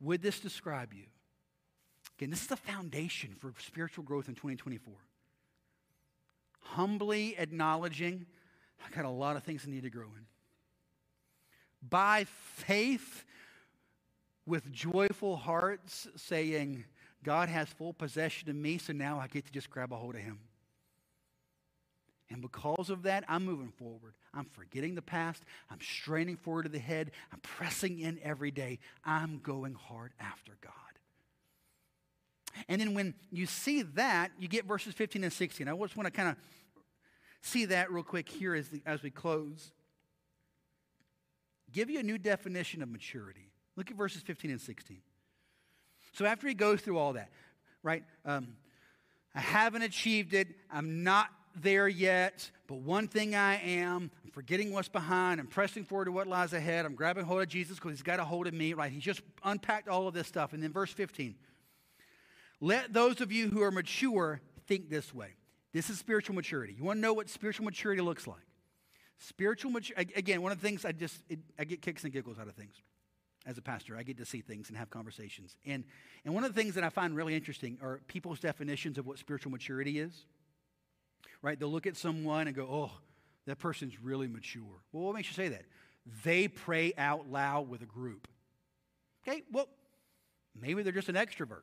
[0.00, 1.04] Would this describe you?
[2.18, 4.94] Again, this is the foundation for spiritual growth in 2024.
[6.60, 8.26] Humbly acknowledging,
[8.84, 10.26] I got a lot of things I need to grow in.
[11.88, 13.24] By faith,
[14.46, 16.84] with joyful hearts, saying,
[17.22, 20.14] God has full possession of me, so now I get to just grab a hold
[20.14, 20.40] of him.
[22.30, 24.14] And because of that, I'm moving forward.
[24.32, 25.42] I'm forgetting the past.
[25.68, 27.10] I'm straining forward to the head.
[27.32, 28.78] I'm pressing in every day.
[29.04, 30.72] I'm going hard after God.
[32.68, 35.66] And then when you see that, you get verses 15 and 16.
[35.66, 36.36] I just want to kind of
[37.42, 39.72] see that real quick here as, the, as we close.
[41.72, 43.50] Give you a new definition of maturity.
[43.76, 44.98] Look at verses 15 and 16.
[46.12, 47.30] So after he goes through all that,
[47.82, 48.04] right?
[48.24, 48.56] Um,
[49.34, 50.48] I haven't achieved it.
[50.70, 55.40] I'm not there yet, but one thing I am, I'm forgetting what's behind.
[55.40, 56.86] I'm pressing forward to what lies ahead.
[56.86, 58.90] I'm grabbing hold of Jesus because he's got a hold of me, right?
[58.90, 60.52] He's just unpacked all of this stuff.
[60.52, 61.34] And then verse 15
[62.60, 65.30] let those of you who are mature think this way.
[65.72, 66.74] This is spiritual maturity.
[66.76, 68.36] You want to know what spiritual maturity looks like?
[69.18, 72.38] Spiritual maturity, again, one of the things I just, it, I get kicks and giggles
[72.38, 72.74] out of things
[73.46, 73.96] as a pastor.
[73.96, 75.56] I get to see things and have conversations.
[75.64, 75.84] And,
[76.24, 79.18] and one of the things that I find really interesting are people's definitions of what
[79.18, 80.26] spiritual maturity is
[81.42, 81.58] right?
[81.58, 82.90] They'll look at someone and go, oh,
[83.46, 84.62] that person's really mature.
[84.92, 85.64] Well, what makes you say that?
[86.24, 88.28] They pray out loud with a group.
[89.26, 89.68] Okay, well,
[90.58, 91.62] maybe they're just an extrovert.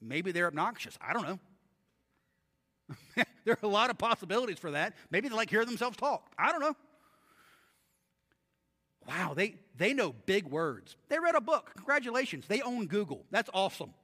[0.00, 0.98] maybe they're obnoxious.
[1.00, 1.38] I don't know.
[3.44, 4.94] there are a lot of possibilities for that.
[5.10, 6.30] Maybe they like hear themselves talk.
[6.38, 6.76] I don't know.
[9.08, 10.96] Wow, they, they know big words.
[11.08, 11.72] They read a book.
[11.76, 12.46] Congratulations.
[12.46, 13.24] They own Google.
[13.30, 13.94] That's awesome.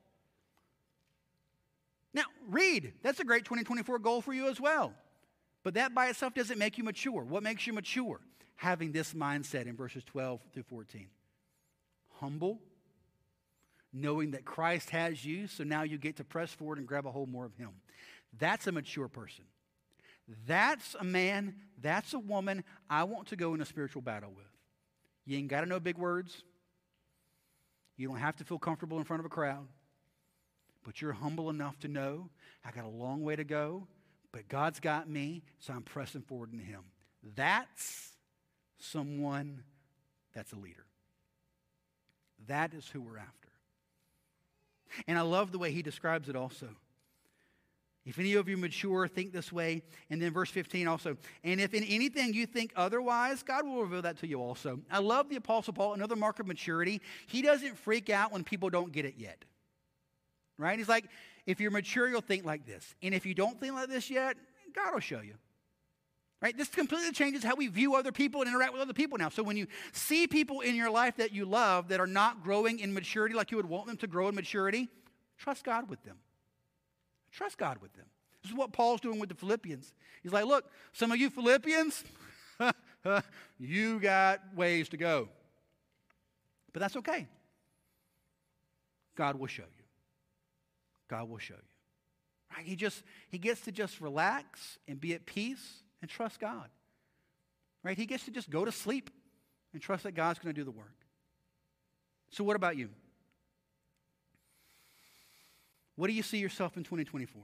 [2.17, 2.95] Now, read.
[3.03, 4.95] That's a great 2024 goal for you as well.
[5.63, 7.23] But that by itself doesn't make you mature.
[7.23, 8.21] What makes you mature?
[8.57, 11.09] Having this mindset in verses 12 through 14.
[12.15, 12.59] Humble,
[13.93, 17.11] knowing that Christ has you, so now you get to press forward and grab a
[17.11, 17.73] hold more of Him.
[18.39, 19.45] That's a mature person.
[20.47, 24.47] That's a man, that's a woman I want to go in a spiritual battle with.
[25.27, 26.45] You ain't got to know big words.
[27.99, 29.67] You don't have to feel comfortable in front of a crowd
[30.87, 32.31] but you're humble enough to know
[32.65, 33.89] I got a long way to go,
[34.33, 36.83] but God's got me, so I'm pressing forward in Him.
[37.35, 38.13] That's
[38.79, 39.65] someone
[40.33, 40.87] that's a leader.
[42.47, 43.33] That is who we're after.
[45.09, 46.69] And I love the way he describes it also.
[48.05, 49.83] If any of you mature, think this way.
[50.11, 51.17] And then verse 15 also.
[51.43, 54.81] And if in anything you think otherwise, God will reveal that to you also.
[54.91, 57.01] I love the Apostle Paul, another mark of maturity.
[57.27, 59.45] He doesn't freak out when people don't get it yet
[60.59, 60.79] right?
[60.79, 61.05] He's like,
[61.47, 62.95] if you're mature, you'll think like this.
[63.03, 64.37] And if you don't think like this yet,
[64.75, 65.35] God will show you.
[66.43, 66.57] Right?
[66.57, 69.31] This completely changes how we view other people and interact with other people now.
[69.31, 72.79] So when you see people in your life that you love that are not growing
[72.79, 74.89] in maturity like you would want them to grow in maturity,
[75.39, 76.17] trust God with them.
[77.33, 78.05] Trust God with them.
[78.43, 79.93] This is what Paul's doing with the Philippians.
[80.23, 82.05] He's like, look, some of you Philippians,
[83.59, 85.29] you got ways to go.
[86.73, 87.27] But that's okay.
[89.17, 89.76] God will show you.
[91.09, 92.57] God will show you.
[92.57, 92.67] Right?
[92.67, 96.69] He just he gets to just relax and be at peace and trust God.
[97.83, 97.97] Right?
[97.97, 99.11] He gets to just go to sleep
[99.73, 100.95] and trust that God's going to do the work.
[102.31, 102.89] So what about you?
[105.97, 107.43] What do you see yourself in 2024?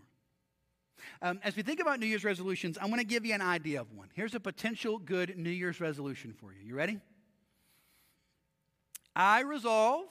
[1.20, 3.80] Um, as we think about New Year's resolutions, I want to give you an idea
[3.80, 4.08] of one.
[4.14, 6.60] Here's a potential good New Year's resolution for you.
[6.64, 6.98] You ready?
[9.14, 10.06] I resolve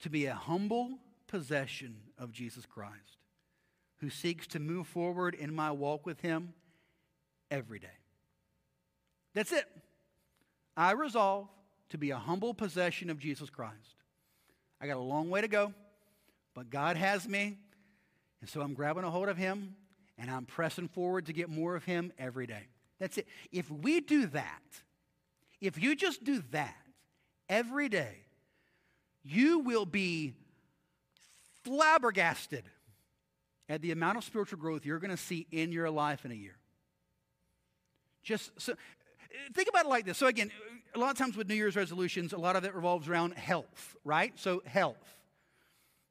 [0.00, 0.98] to be a humble
[1.28, 3.18] possession of Jesus Christ,
[3.98, 6.54] who seeks to move forward in my walk with Him
[7.50, 7.86] every day.
[9.34, 9.66] That's it.
[10.76, 11.48] I resolve
[11.90, 13.96] to be a humble possession of Jesus Christ.
[14.80, 15.72] I got a long way to go,
[16.54, 17.58] but God has me,
[18.40, 19.76] and so I'm grabbing a hold of Him
[20.18, 22.66] and I'm pressing forward to get more of Him every day.
[22.98, 23.28] That's it.
[23.52, 24.62] If we do that,
[25.60, 26.76] if you just do that
[27.48, 28.26] every day,
[29.22, 30.34] you will be
[31.68, 32.64] flabbergasted
[33.68, 36.34] at the amount of spiritual growth you're going to see in your life in a
[36.34, 36.56] year.
[38.22, 38.74] Just so,
[39.52, 40.18] think about it like this.
[40.18, 40.50] So, again,
[40.94, 43.96] a lot of times with New Year's resolutions, a lot of it revolves around health,
[44.04, 44.32] right?
[44.36, 44.96] So, health.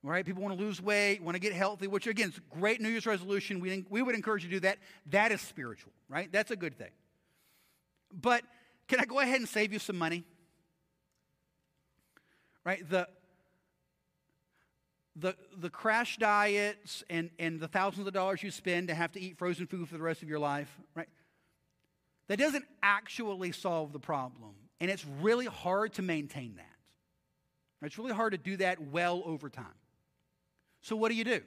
[0.04, 0.26] Right?
[0.26, 3.08] People want to lose weight, want to get healthy, which again is great New Year's
[3.08, 3.60] resolution.
[3.60, 4.78] We, we would encourage you to do that.
[5.08, 6.32] That is spiritual, right?
[6.32, 6.92] That's a good thing.
[8.14, 8.44] But
[8.88, 10.24] can I go ahead and save you some money?
[12.64, 12.88] Right?
[12.90, 13.08] The,
[15.20, 19.20] the, the crash diets and, and the thousands of dollars you spend to have to
[19.20, 21.10] eat frozen food for the rest of your life, right?
[22.28, 24.54] That doesn't actually solve the problem.
[24.80, 26.66] And it's really hard to maintain that.
[27.86, 29.66] It's really hard to do that well over time.
[30.82, 31.42] So, what do you do?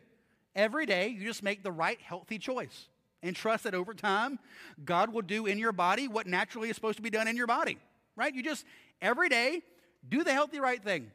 [0.54, 2.88] Every day, you just make the right, healthy choice
[3.22, 4.38] and trust that over time,
[4.84, 7.46] God will do in your body what naturally is supposed to be done in your
[7.46, 7.78] body,
[8.16, 8.34] right?
[8.34, 8.64] You just,
[9.00, 9.62] every day,
[10.08, 11.10] do the healthy, right thing.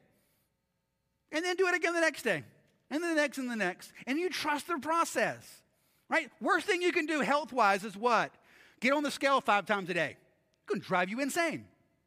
[1.35, 2.43] And then do it again the next day,
[2.89, 3.91] and then the next and the next.
[4.07, 5.61] And you trust the process,
[6.07, 6.31] right?
[6.39, 8.31] Worst thing you can do health wise is what?
[8.79, 10.15] Get on the scale five times a day.
[10.15, 11.65] It's going to drive you insane.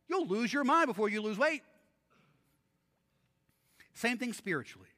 [0.08, 1.60] You'll lose your mind before you lose weight.
[3.92, 4.88] Same thing spiritually.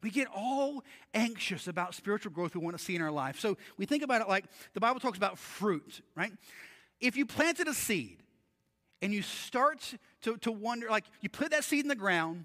[0.00, 3.40] We get all anxious about spiritual growth we want to see in our life.
[3.40, 4.44] So we think about it like
[4.74, 6.30] the Bible talks about fruit, right?
[7.00, 8.18] If you planted a seed
[9.02, 12.44] and you start to, to wonder, like you put that seed in the ground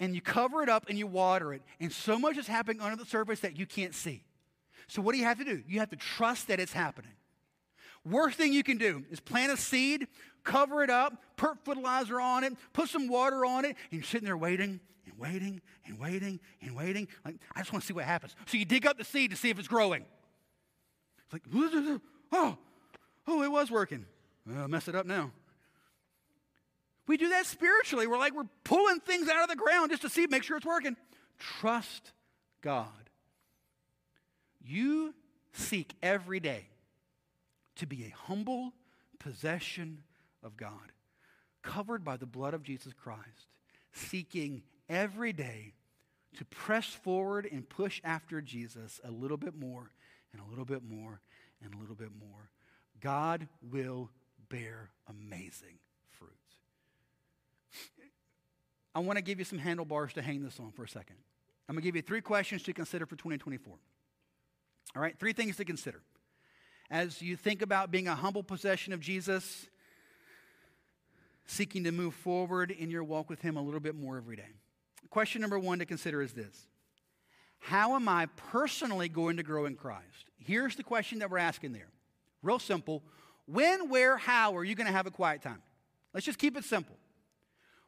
[0.00, 2.96] and you cover it up and you water it, and so much is happening under
[2.96, 4.22] the surface that you can't see.
[4.86, 5.62] So what do you have to do?
[5.66, 7.12] You have to trust that it's happening.
[8.04, 10.06] Worst thing you can do is plant a seed,
[10.42, 14.26] cover it up, put fertilizer on it, put some water on it, and you're sitting
[14.26, 17.08] there waiting and waiting and waiting and waiting.
[17.24, 18.36] Like, I just want to see what happens.
[18.46, 20.04] So you dig up the seed to see if it's growing.
[21.24, 21.42] It's like,
[22.32, 22.58] oh,
[23.26, 24.04] oh, it was working.
[24.46, 25.30] Well, mess it up now.
[27.06, 28.06] We do that spiritually.
[28.06, 30.66] We're like, we're pulling things out of the ground just to see, make sure it's
[30.66, 30.96] working.
[31.38, 32.12] Trust
[32.62, 32.88] God.
[34.64, 35.14] You
[35.52, 36.66] seek every day
[37.76, 38.72] to be a humble
[39.18, 40.02] possession
[40.42, 40.92] of God,
[41.62, 43.48] covered by the blood of Jesus Christ,
[43.92, 45.74] seeking every day
[46.36, 49.90] to press forward and push after Jesus a little bit more
[50.32, 51.20] and a little bit more
[51.62, 52.50] and a little bit more.
[53.00, 54.10] God will
[54.48, 55.78] bear amazing
[56.10, 56.30] fruit.
[58.94, 61.16] I want to give you some handlebars to hang this on for a second.
[61.68, 63.74] I'm going to give you three questions to consider for 2024.
[64.94, 66.02] All right, three things to consider.
[66.90, 69.66] As you think about being a humble possession of Jesus,
[71.46, 74.50] seeking to move forward in your walk with Him a little bit more every day.
[75.10, 76.66] Question number one to consider is this
[77.58, 80.30] How am I personally going to grow in Christ?
[80.38, 81.88] Here's the question that we're asking there.
[82.42, 83.02] Real simple.
[83.46, 85.62] When, where, how are you going to have a quiet time?
[86.12, 86.96] Let's just keep it simple.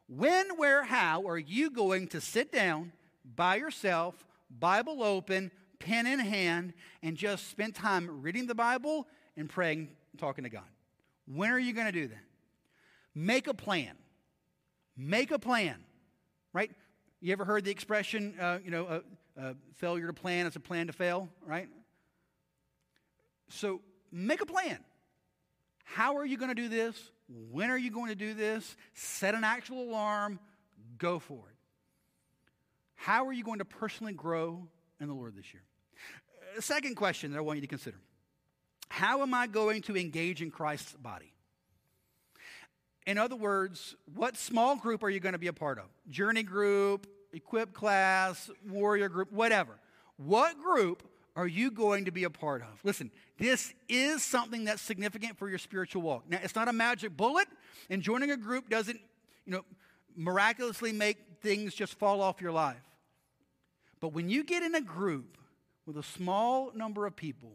[0.09, 2.93] When, where, how are you going to sit down
[3.35, 9.49] by yourself, Bible open, pen in hand, and just spend time reading the Bible and
[9.49, 10.63] praying, talking to God?
[11.27, 12.23] When are you going to do that?
[13.15, 13.97] Make a plan.
[14.97, 15.77] Make a plan,
[16.53, 16.71] right?
[17.21, 19.01] You ever heard the expression, uh, you know, uh,
[19.41, 21.69] uh, failure to plan is a plan to fail, right?
[23.49, 23.81] So
[24.13, 24.79] make a plan.
[25.85, 27.11] How are you going to do this?
[27.29, 28.77] When are you going to do this?
[28.95, 30.39] Set an actual alarm.
[30.99, 31.57] Go for it.
[32.95, 34.67] How are you going to personally grow
[35.01, 35.63] in the Lord this year?
[36.61, 37.99] Second question that I want you to consider
[38.89, 41.33] How am I going to engage in Christ's body?
[43.07, 45.85] In other words, what small group are you going to be a part of?
[46.09, 49.79] Journey group, equip class, warrior group, whatever.
[50.17, 52.81] What group are you going to be a part of?
[52.83, 56.25] Listen, this is something that's significant for your spiritual walk.
[56.29, 57.47] Now, it's not a magic bullet,
[57.91, 58.99] and joining a group doesn't,
[59.45, 59.65] you know,
[60.17, 62.83] miraculously make things just fall off your life.
[64.01, 65.37] But when you get in a group
[65.85, 67.53] with a small number of people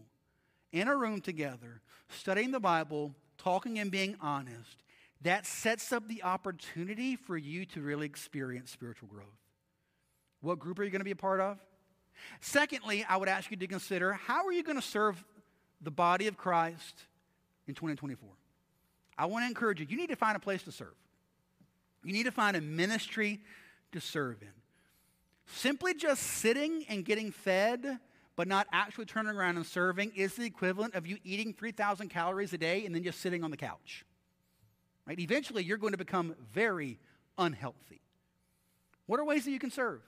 [0.71, 4.83] in a room together, studying the Bible, talking and being honest,
[5.21, 9.25] that sets up the opportunity for you to really experience spiritual growth.
[10.41, 11.59] What group are you going to be a part of?
[12.39, 15.23] Secondly, I would ask you to consider how are you going to serve
[15.81, 17.05] the body of Christ
[17.67, 18.29] in 2024?
[19.17, 20.95] I want to encourage you, you need to find a place to serve.
[22.03, 23.39] You need to find a ministry
[23.91, 24.47] to serve in.
[25.45, 27.99] Simply just sitting and getting fed,
[28.35, 32.53] but not actually turning around and serving, is the equivalent of you eating 3,000 calories
[32.53, 34.05] a day and then just sitting on the couch.
[35.05, 35.19] Right?
[35.19, 36.97] Eventually, you're going to become very
[37.37, 38.01] unhealthy.
[39.07, 40.01] What are ways that you can serve?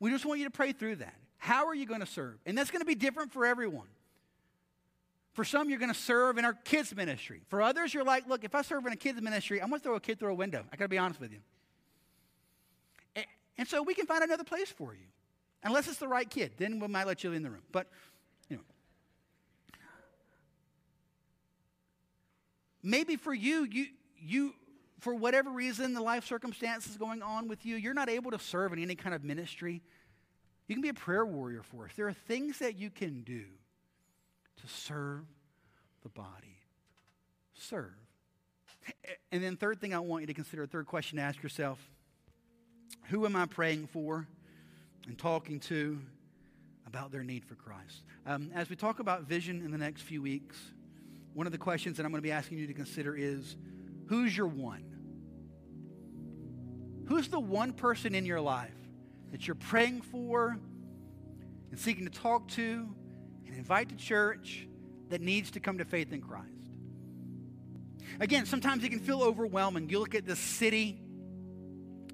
[0.00, 1.14] We just want you to pray through that.
[1.38, 2.36] How are you going to serve?
[2.46, 3.86] And that's going to be different for everyone.
[5.34, 7.42] For some, you're going to serve in our kids' ministry.
[7.48, 9.84] For others, you're like, look, if I serve in a kids' ministry, I'm going to
[9.84, 10.64] throw a kid through a window.
[10.72, 11.38] I got to be honest with you.
[13.56, 15.06] And, so we can find another place for you.
[15.62, 17.62] Unless it's the right kid, then we might let you in the room.
[17.70, 17.88] But,
[18.48, 18.62] you know.
[22.82, 23.86] Maybe for you, you,
[24.16, 24.54] you,
[25.00, 28.72] for whatever reason, the life circumstances going on with you, you're not able to serve
[28.72, 29.82] in any kind of ministry.
[30.66, 31.92] You can be a prayer warrior for us.
[31.96, 33.44] There are things that you can do
[34.60, 35.24] to serve
[36.02, 36.58] the body.
[37.54, 37.94] Serve.
[39.30, 41.78] And then, third thing I want you to consider, third question to ask yourself
[43.10, 44.26] who am I praying for
[45.06, 45.98] and talking to
[46.86, 48.02] about their need for Christ?
[48.26, 50.56] Um, as we talk about vision in the next few weeks,
[51.34, 53.56] one of the questions that I'm going to be asking you to consider is
[54.06, 54.87] who's your one?
[57.08, 58.70] Who's the one person in your life
[59.32, 60.58] that you're praying for
[61.70, 62.88] and seeking to talk to
[63.46, 64.66] and invite to church
[65.10, 66.46] that needs to come to faith in Christ.
[68.20, 69.88] Again, sometimes it can feel overwhelming.
[69.88, 70.98] You look at the city,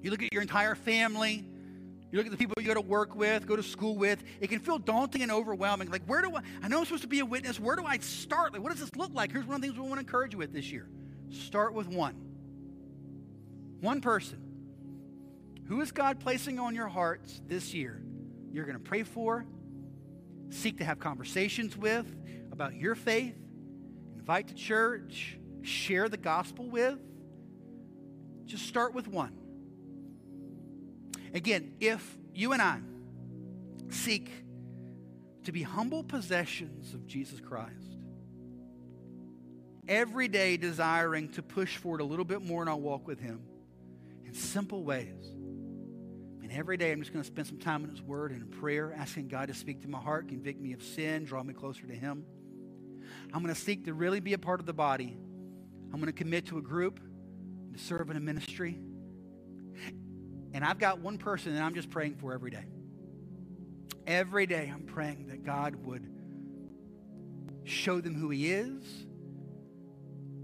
[0.01, 1.45] you look at your entire family,
[2.11, 4.23] you look at the people you go to work with, go to school with.
[4.39, 5.89] It can feel daunting and overwhelming.
[5.89, 7.59] Like, where do I, I know I'm supposed to be a witness.
[7.59, 8.53] Where do I start?
[8.53, 9.31] Like, what does this look like?
[9.31, 10.87] Here's one of the things we want to encourage you with this year
[11.31, 12.15] start with one.
[13.81, 14.44] One person.
[15.67, 18.01] Who is God placing on your hearts this year?
[18.51, 19.45] You're going to pray for,
[20.49, 22.05] seek to have conversations with
[22.51, 23.35] about your faith,
[24.15, 26.99] invite to church, share the gospel with.
[28.45, 29.33] Just start with one.
[31.33, 32.79] Again, if you and I
[33.89, 34.31] seek
[35.43, 37.97] to be humble possessions of Jesus Christ,
[39.87, 43.41] every day desiring to push forward a little bit more in our walk with Him
[44.25, 45.34] in simple ways.
[46.55, 48.95] Every day I'm just going to spend some time in His Word and in prayer,
[48.97, 51.93] asking God to speak to my heart, convict me of sin, draw me closer to
[51.93, 52.23] Him.
[53.33, 55.17] I'm going to seek to really be a part of the body.
[55.91, 57.01] I'm going to commit to a group,
[57.73, 58.79] to serve in a ministry.
[60.53, 62.63] And I've got one person that I'm just praying for every day.
[64.07, 66.09] Every day I'm praying that God would
[67.65, 68.81] show them who He is,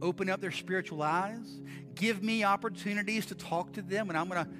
[0.01, 1.61] open up their spiritual eyes,
[1.95, 4.51] give me opportunities to talk to them, and I'm going to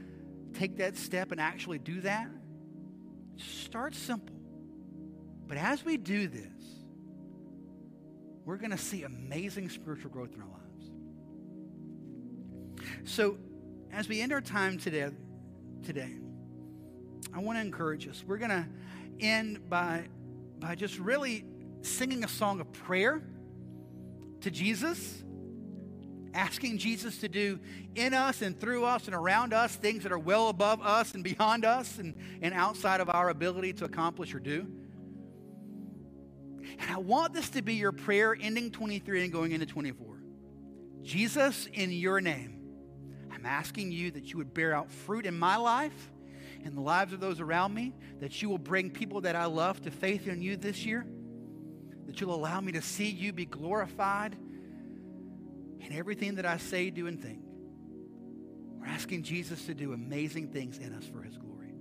[0.53, 2.27] take that step and actually do that.
[3.37, 4.35] Start simple.
[5.47, 6.47] But as we do this,
[8.45, 10.91] we're going to see amazing spiritual growth in our lives.
[13.03, 13.37] So,
[13.91, 15.09] as we end our time today,
[15.83, 16.15] today,
[17.33, 18.23] I want to encourage us.
[18.25, 18.65] We're going to
[19.19, 20.05] end by,
[20.59, 21.45] by just really
[21.81, 23.21] singing a song of prayer
[24.41, 25.23] to Jesus,
[26.33, 27.59] asking Jesus to do
[27.95, 31.23] in us and through us and around us things that are well above us and
[31.23, 34.67] beyond us and, and outside of our ability to accomplish or do.
[36.79, 40.21] And I want this to be your prayer ending 23 and going into 24.
[41.01, 42.59] Jesus, in your name,
[43.31, 46.11] I'm asking you that you would bear out fruit in my life
[46.63, 49.81] and the lives of those around me, that you will bring people that I love
[49.81, 51.05] to faith in you this year,
[52.05, 54.37] that you'll allow me to see you be glorified
[55.81, 57.39] in everything that I say, do, and think.
[58.79, 61.73] We're asking Jesus to do amazing things in us for his glory.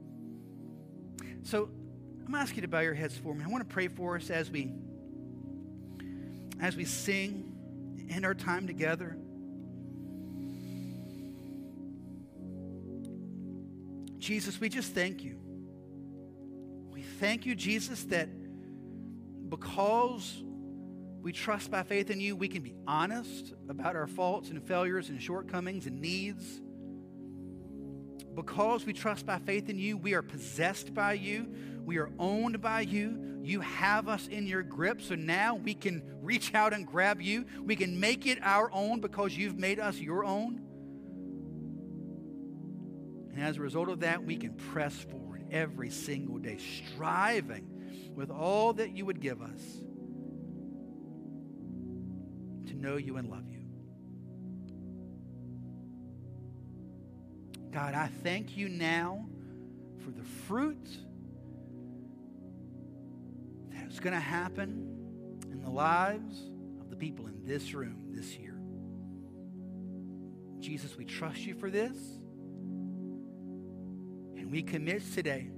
[1.42, 1.70] So
[2.18, 3.44] I'm going to ask you to bow your heads for me.
[3.44, 4.72] I want to pray for us as we
[6.60, 9.16] as we sing, end our time together.
[14.18, 15.38] Jesus, we just thank you.
[16.92, 18.28] We thank you, Jesus, that
[19.48, 20.42] because
[21.22, 25.10] we trust by faith in you, we can be honest about our faults and failures
[25.10, 26.60] and shortcomings and needs.
[28.34, 31.52] Because we trust by faith in you, we are possessed by you.
[31.84, 33.40] We are owned by you.
[33.42, 35.02] You have us in your grip.
[35.02, 37.44] So now we can reach out and grab you.
[37.62, 40.60] We can make it our own because you've made us your own.
[43.32, 47.66] And as a result of that, we can press forward every single day, striving
[48.14, 49.82] with all that you would give us
[52.80, 53.58] know you and love you.
[57.70, 59.26] God, I thank you now
[60.04, 60.88] for the fruit
[63.72, 66.50] that is going to happen in the lives
[66.80, 68.56] of the people in this room this year.
[70.58, 71.96] Jesus, we trust you for this.
[74.36, 75.50] And we commit today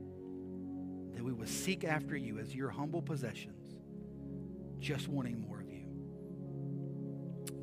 [1.15, 3.75] that we will seek after you as your humble possessions,
[4.81, 5.62] just wanting more.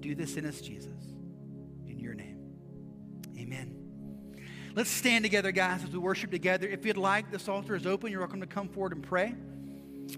[0.09, 1.13] Do this in us, Jesus,
[1.85, 2.39] in your name.
[3.37, 3.75] Amen.
[4.73, 6.67] Let's stand together, guys, as we worship together.
[6.67, 8.11] If you'd like, this altar is open.
[8.11, 9.35] You're welcome to come forward and pray.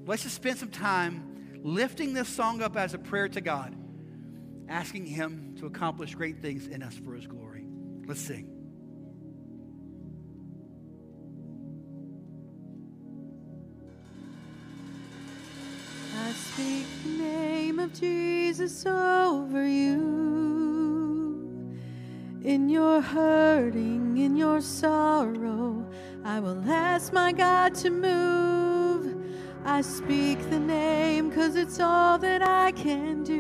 [0.06, 3.76] Let's just spend some time lifting this song up as a prayer to God,
[4.70, 7.66] asking Him to accomplish great things in us for His glory.
[8.08, 8.48] Let's sing.
[16.54, 16.86] Speak
[17.94, 20.00] Jesus over you.
[22.44, 25.86] In your hurting, in your sorrow,
[26.24, 29.16] I will ask my God to move.
[29.64, 33.40] I speak the name cause it's all that I can do.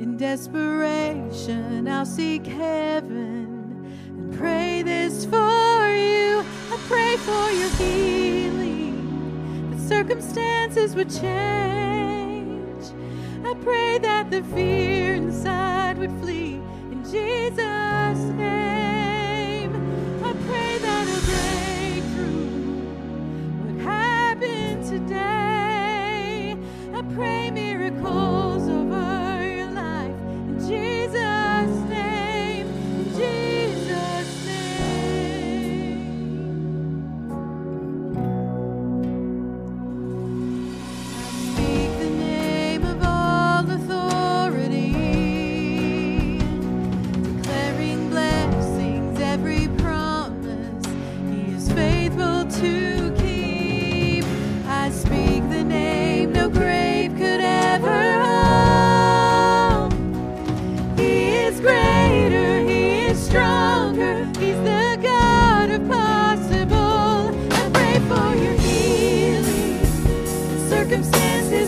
[0.00, 6.42] In desperation, I'll seek heaven and pray this for you.
[6.70, 12.03] I pray for your healing that circumstances would change.
[13.46, 16.60] I pray that the fear inside would flee
[16.90, 18.83] in Jesus' name.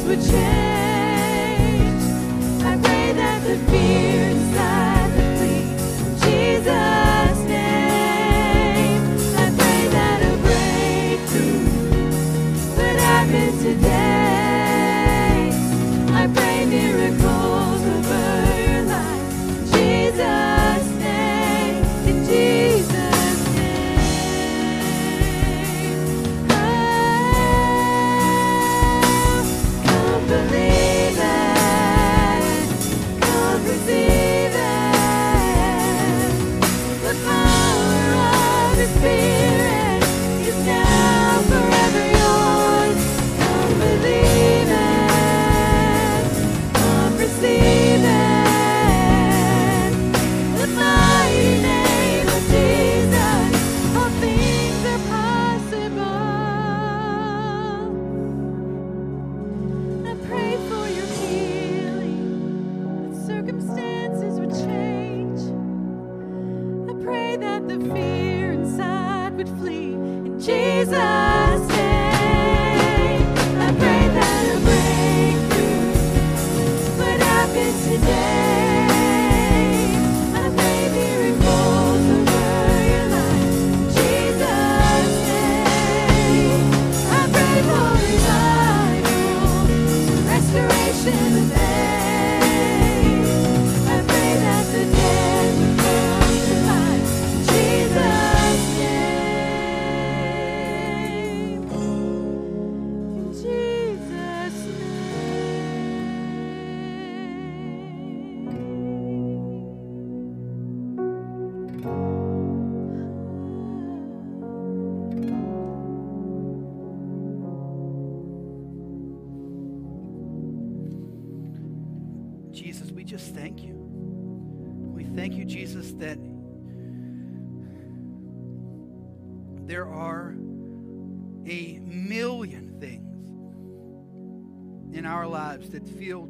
[0.06, 0.65] Would change.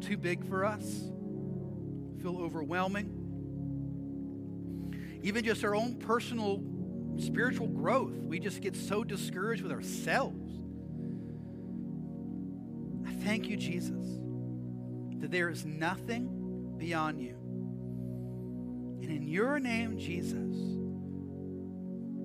[0.07, 0.85] Too big for us,
[2.23, 3.23] feel overwhelming.
[5.23, 6.62] Even just our own personal
[7.19, 10.59] spiritual growth, we just get so discouraged with ourselves.
[13.07, 14.07] I thank you, Jesus
[15.20, 17.35] that there is nothing beyond you.
[19.03, 20.57] And in your name, Jesus,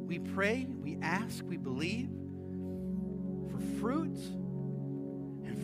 [0.07, 2.09] we pray, we ask, we believe
[3.49, 4.40] for fruit and for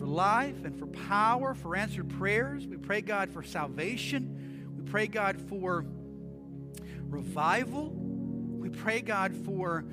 [0.08, 2.66] life and for power, for answered prayers.
[2.66, 4.74] We pray, God, for salvation.
[4.76, 5.84] We pray, God, for
[7.08, 7.90] revival.
[7.90, 9.84] We pray, God, for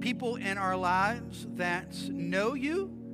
[0.00, 3.04] people in our lives that know you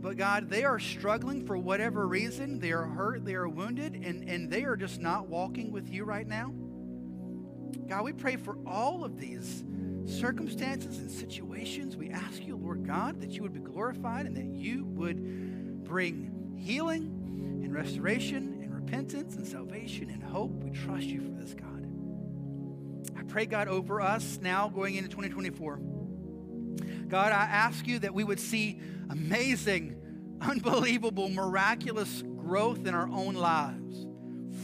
[0.00, 2.60] but God, they are struggling for whatever reason.
[2.60, 6.04] They are hurt, they are wounded, and, and they are just not walking with you
[6.04, 6.52] right now.
[7.88, 9.64] God, we pray for all of these
[10.06, 11.96] circumstances and situations.
[11.96, 15.16] We ask you, Lord God, that you would be glorified and that you would
[15.88, 20.50] bring healing and restoration and repentance and salvation and hope.
[20.62, 21.86] We trust you for this, God.
[23.18, 25.80] I pray, God, over us now going into 2024.
[27.08, 29.96] God, I ask you that we would see amazing,
[30.42, 34.06] unbelievable, miraculous growth in our own lives.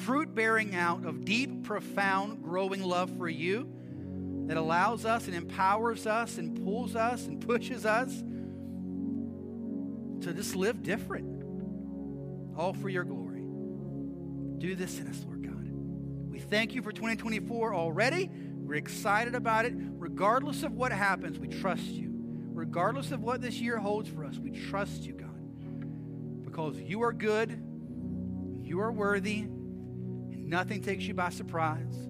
[0.05, 3.73] Fruit bearing out of deep, profound, growing love for you
[4.47, 8.23] that allows us and empowers us and pulls us and pushes us
[10.25, 11.43] to just live different.
[12.57, 13.43] All for your glory.
[14.59, 15.71] Do this in us, Lord God.
[16.31, 18.31] We thank you for 2024 already.
[18.33, 19.75] We're excited about it.
[19.77, 22.11] Regardless of what happens, we trust you.
[22.53, 26.45] Regardless of what this year holds for us, we trust you, God.
[26.45, 27.51] Because you are good,
[28.63, 32.09] you are worthy, and nothing takes you by surprise.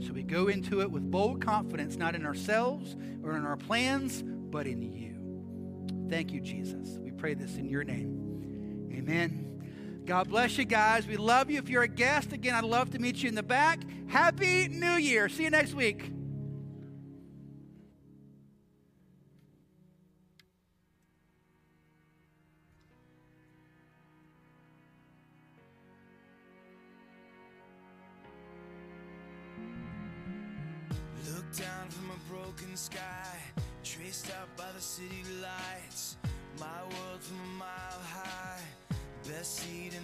[0.00, 4.22] So we go into it with bold confidence, not in ourselves or in our plans,
[4.22, 6.08] but in you.
[6.10, 6.98] Thank you, Jesus.
[7.18, 8.90] Pray this in your name.
[8.92, 10.02] Amen.
[10.06, 11.06] God bless you guys.
[11.06, 11.58] We love you.
[11.58, 13.80] If you're a guest, again, I'd love to meet you in the back.
[14.06, 15.28] Happy New Year.
[15.28, 16.12] See you next week.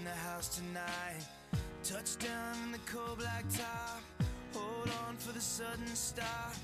[0.04, 1.24] The house tonight.
[1.82, 4.02] Touchdown in the cold black top,
[4.52, 6.54] hold on for the sudden stop.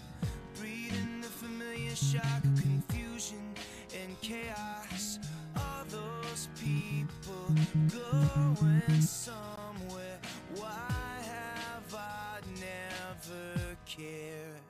[0.59, 3.55] Breathing the familiar shock of confusion
[4.03, 5.19] and chaos.
[5.57, 7.47] All those people
[7.89, 10.19] going somewhere.
[10.57, 14.61] Why have I never cared?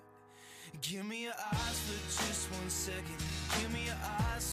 [0.80, 3.16] Give me your eyes for just one second.
[3.60, 4.40] Give me your eyes.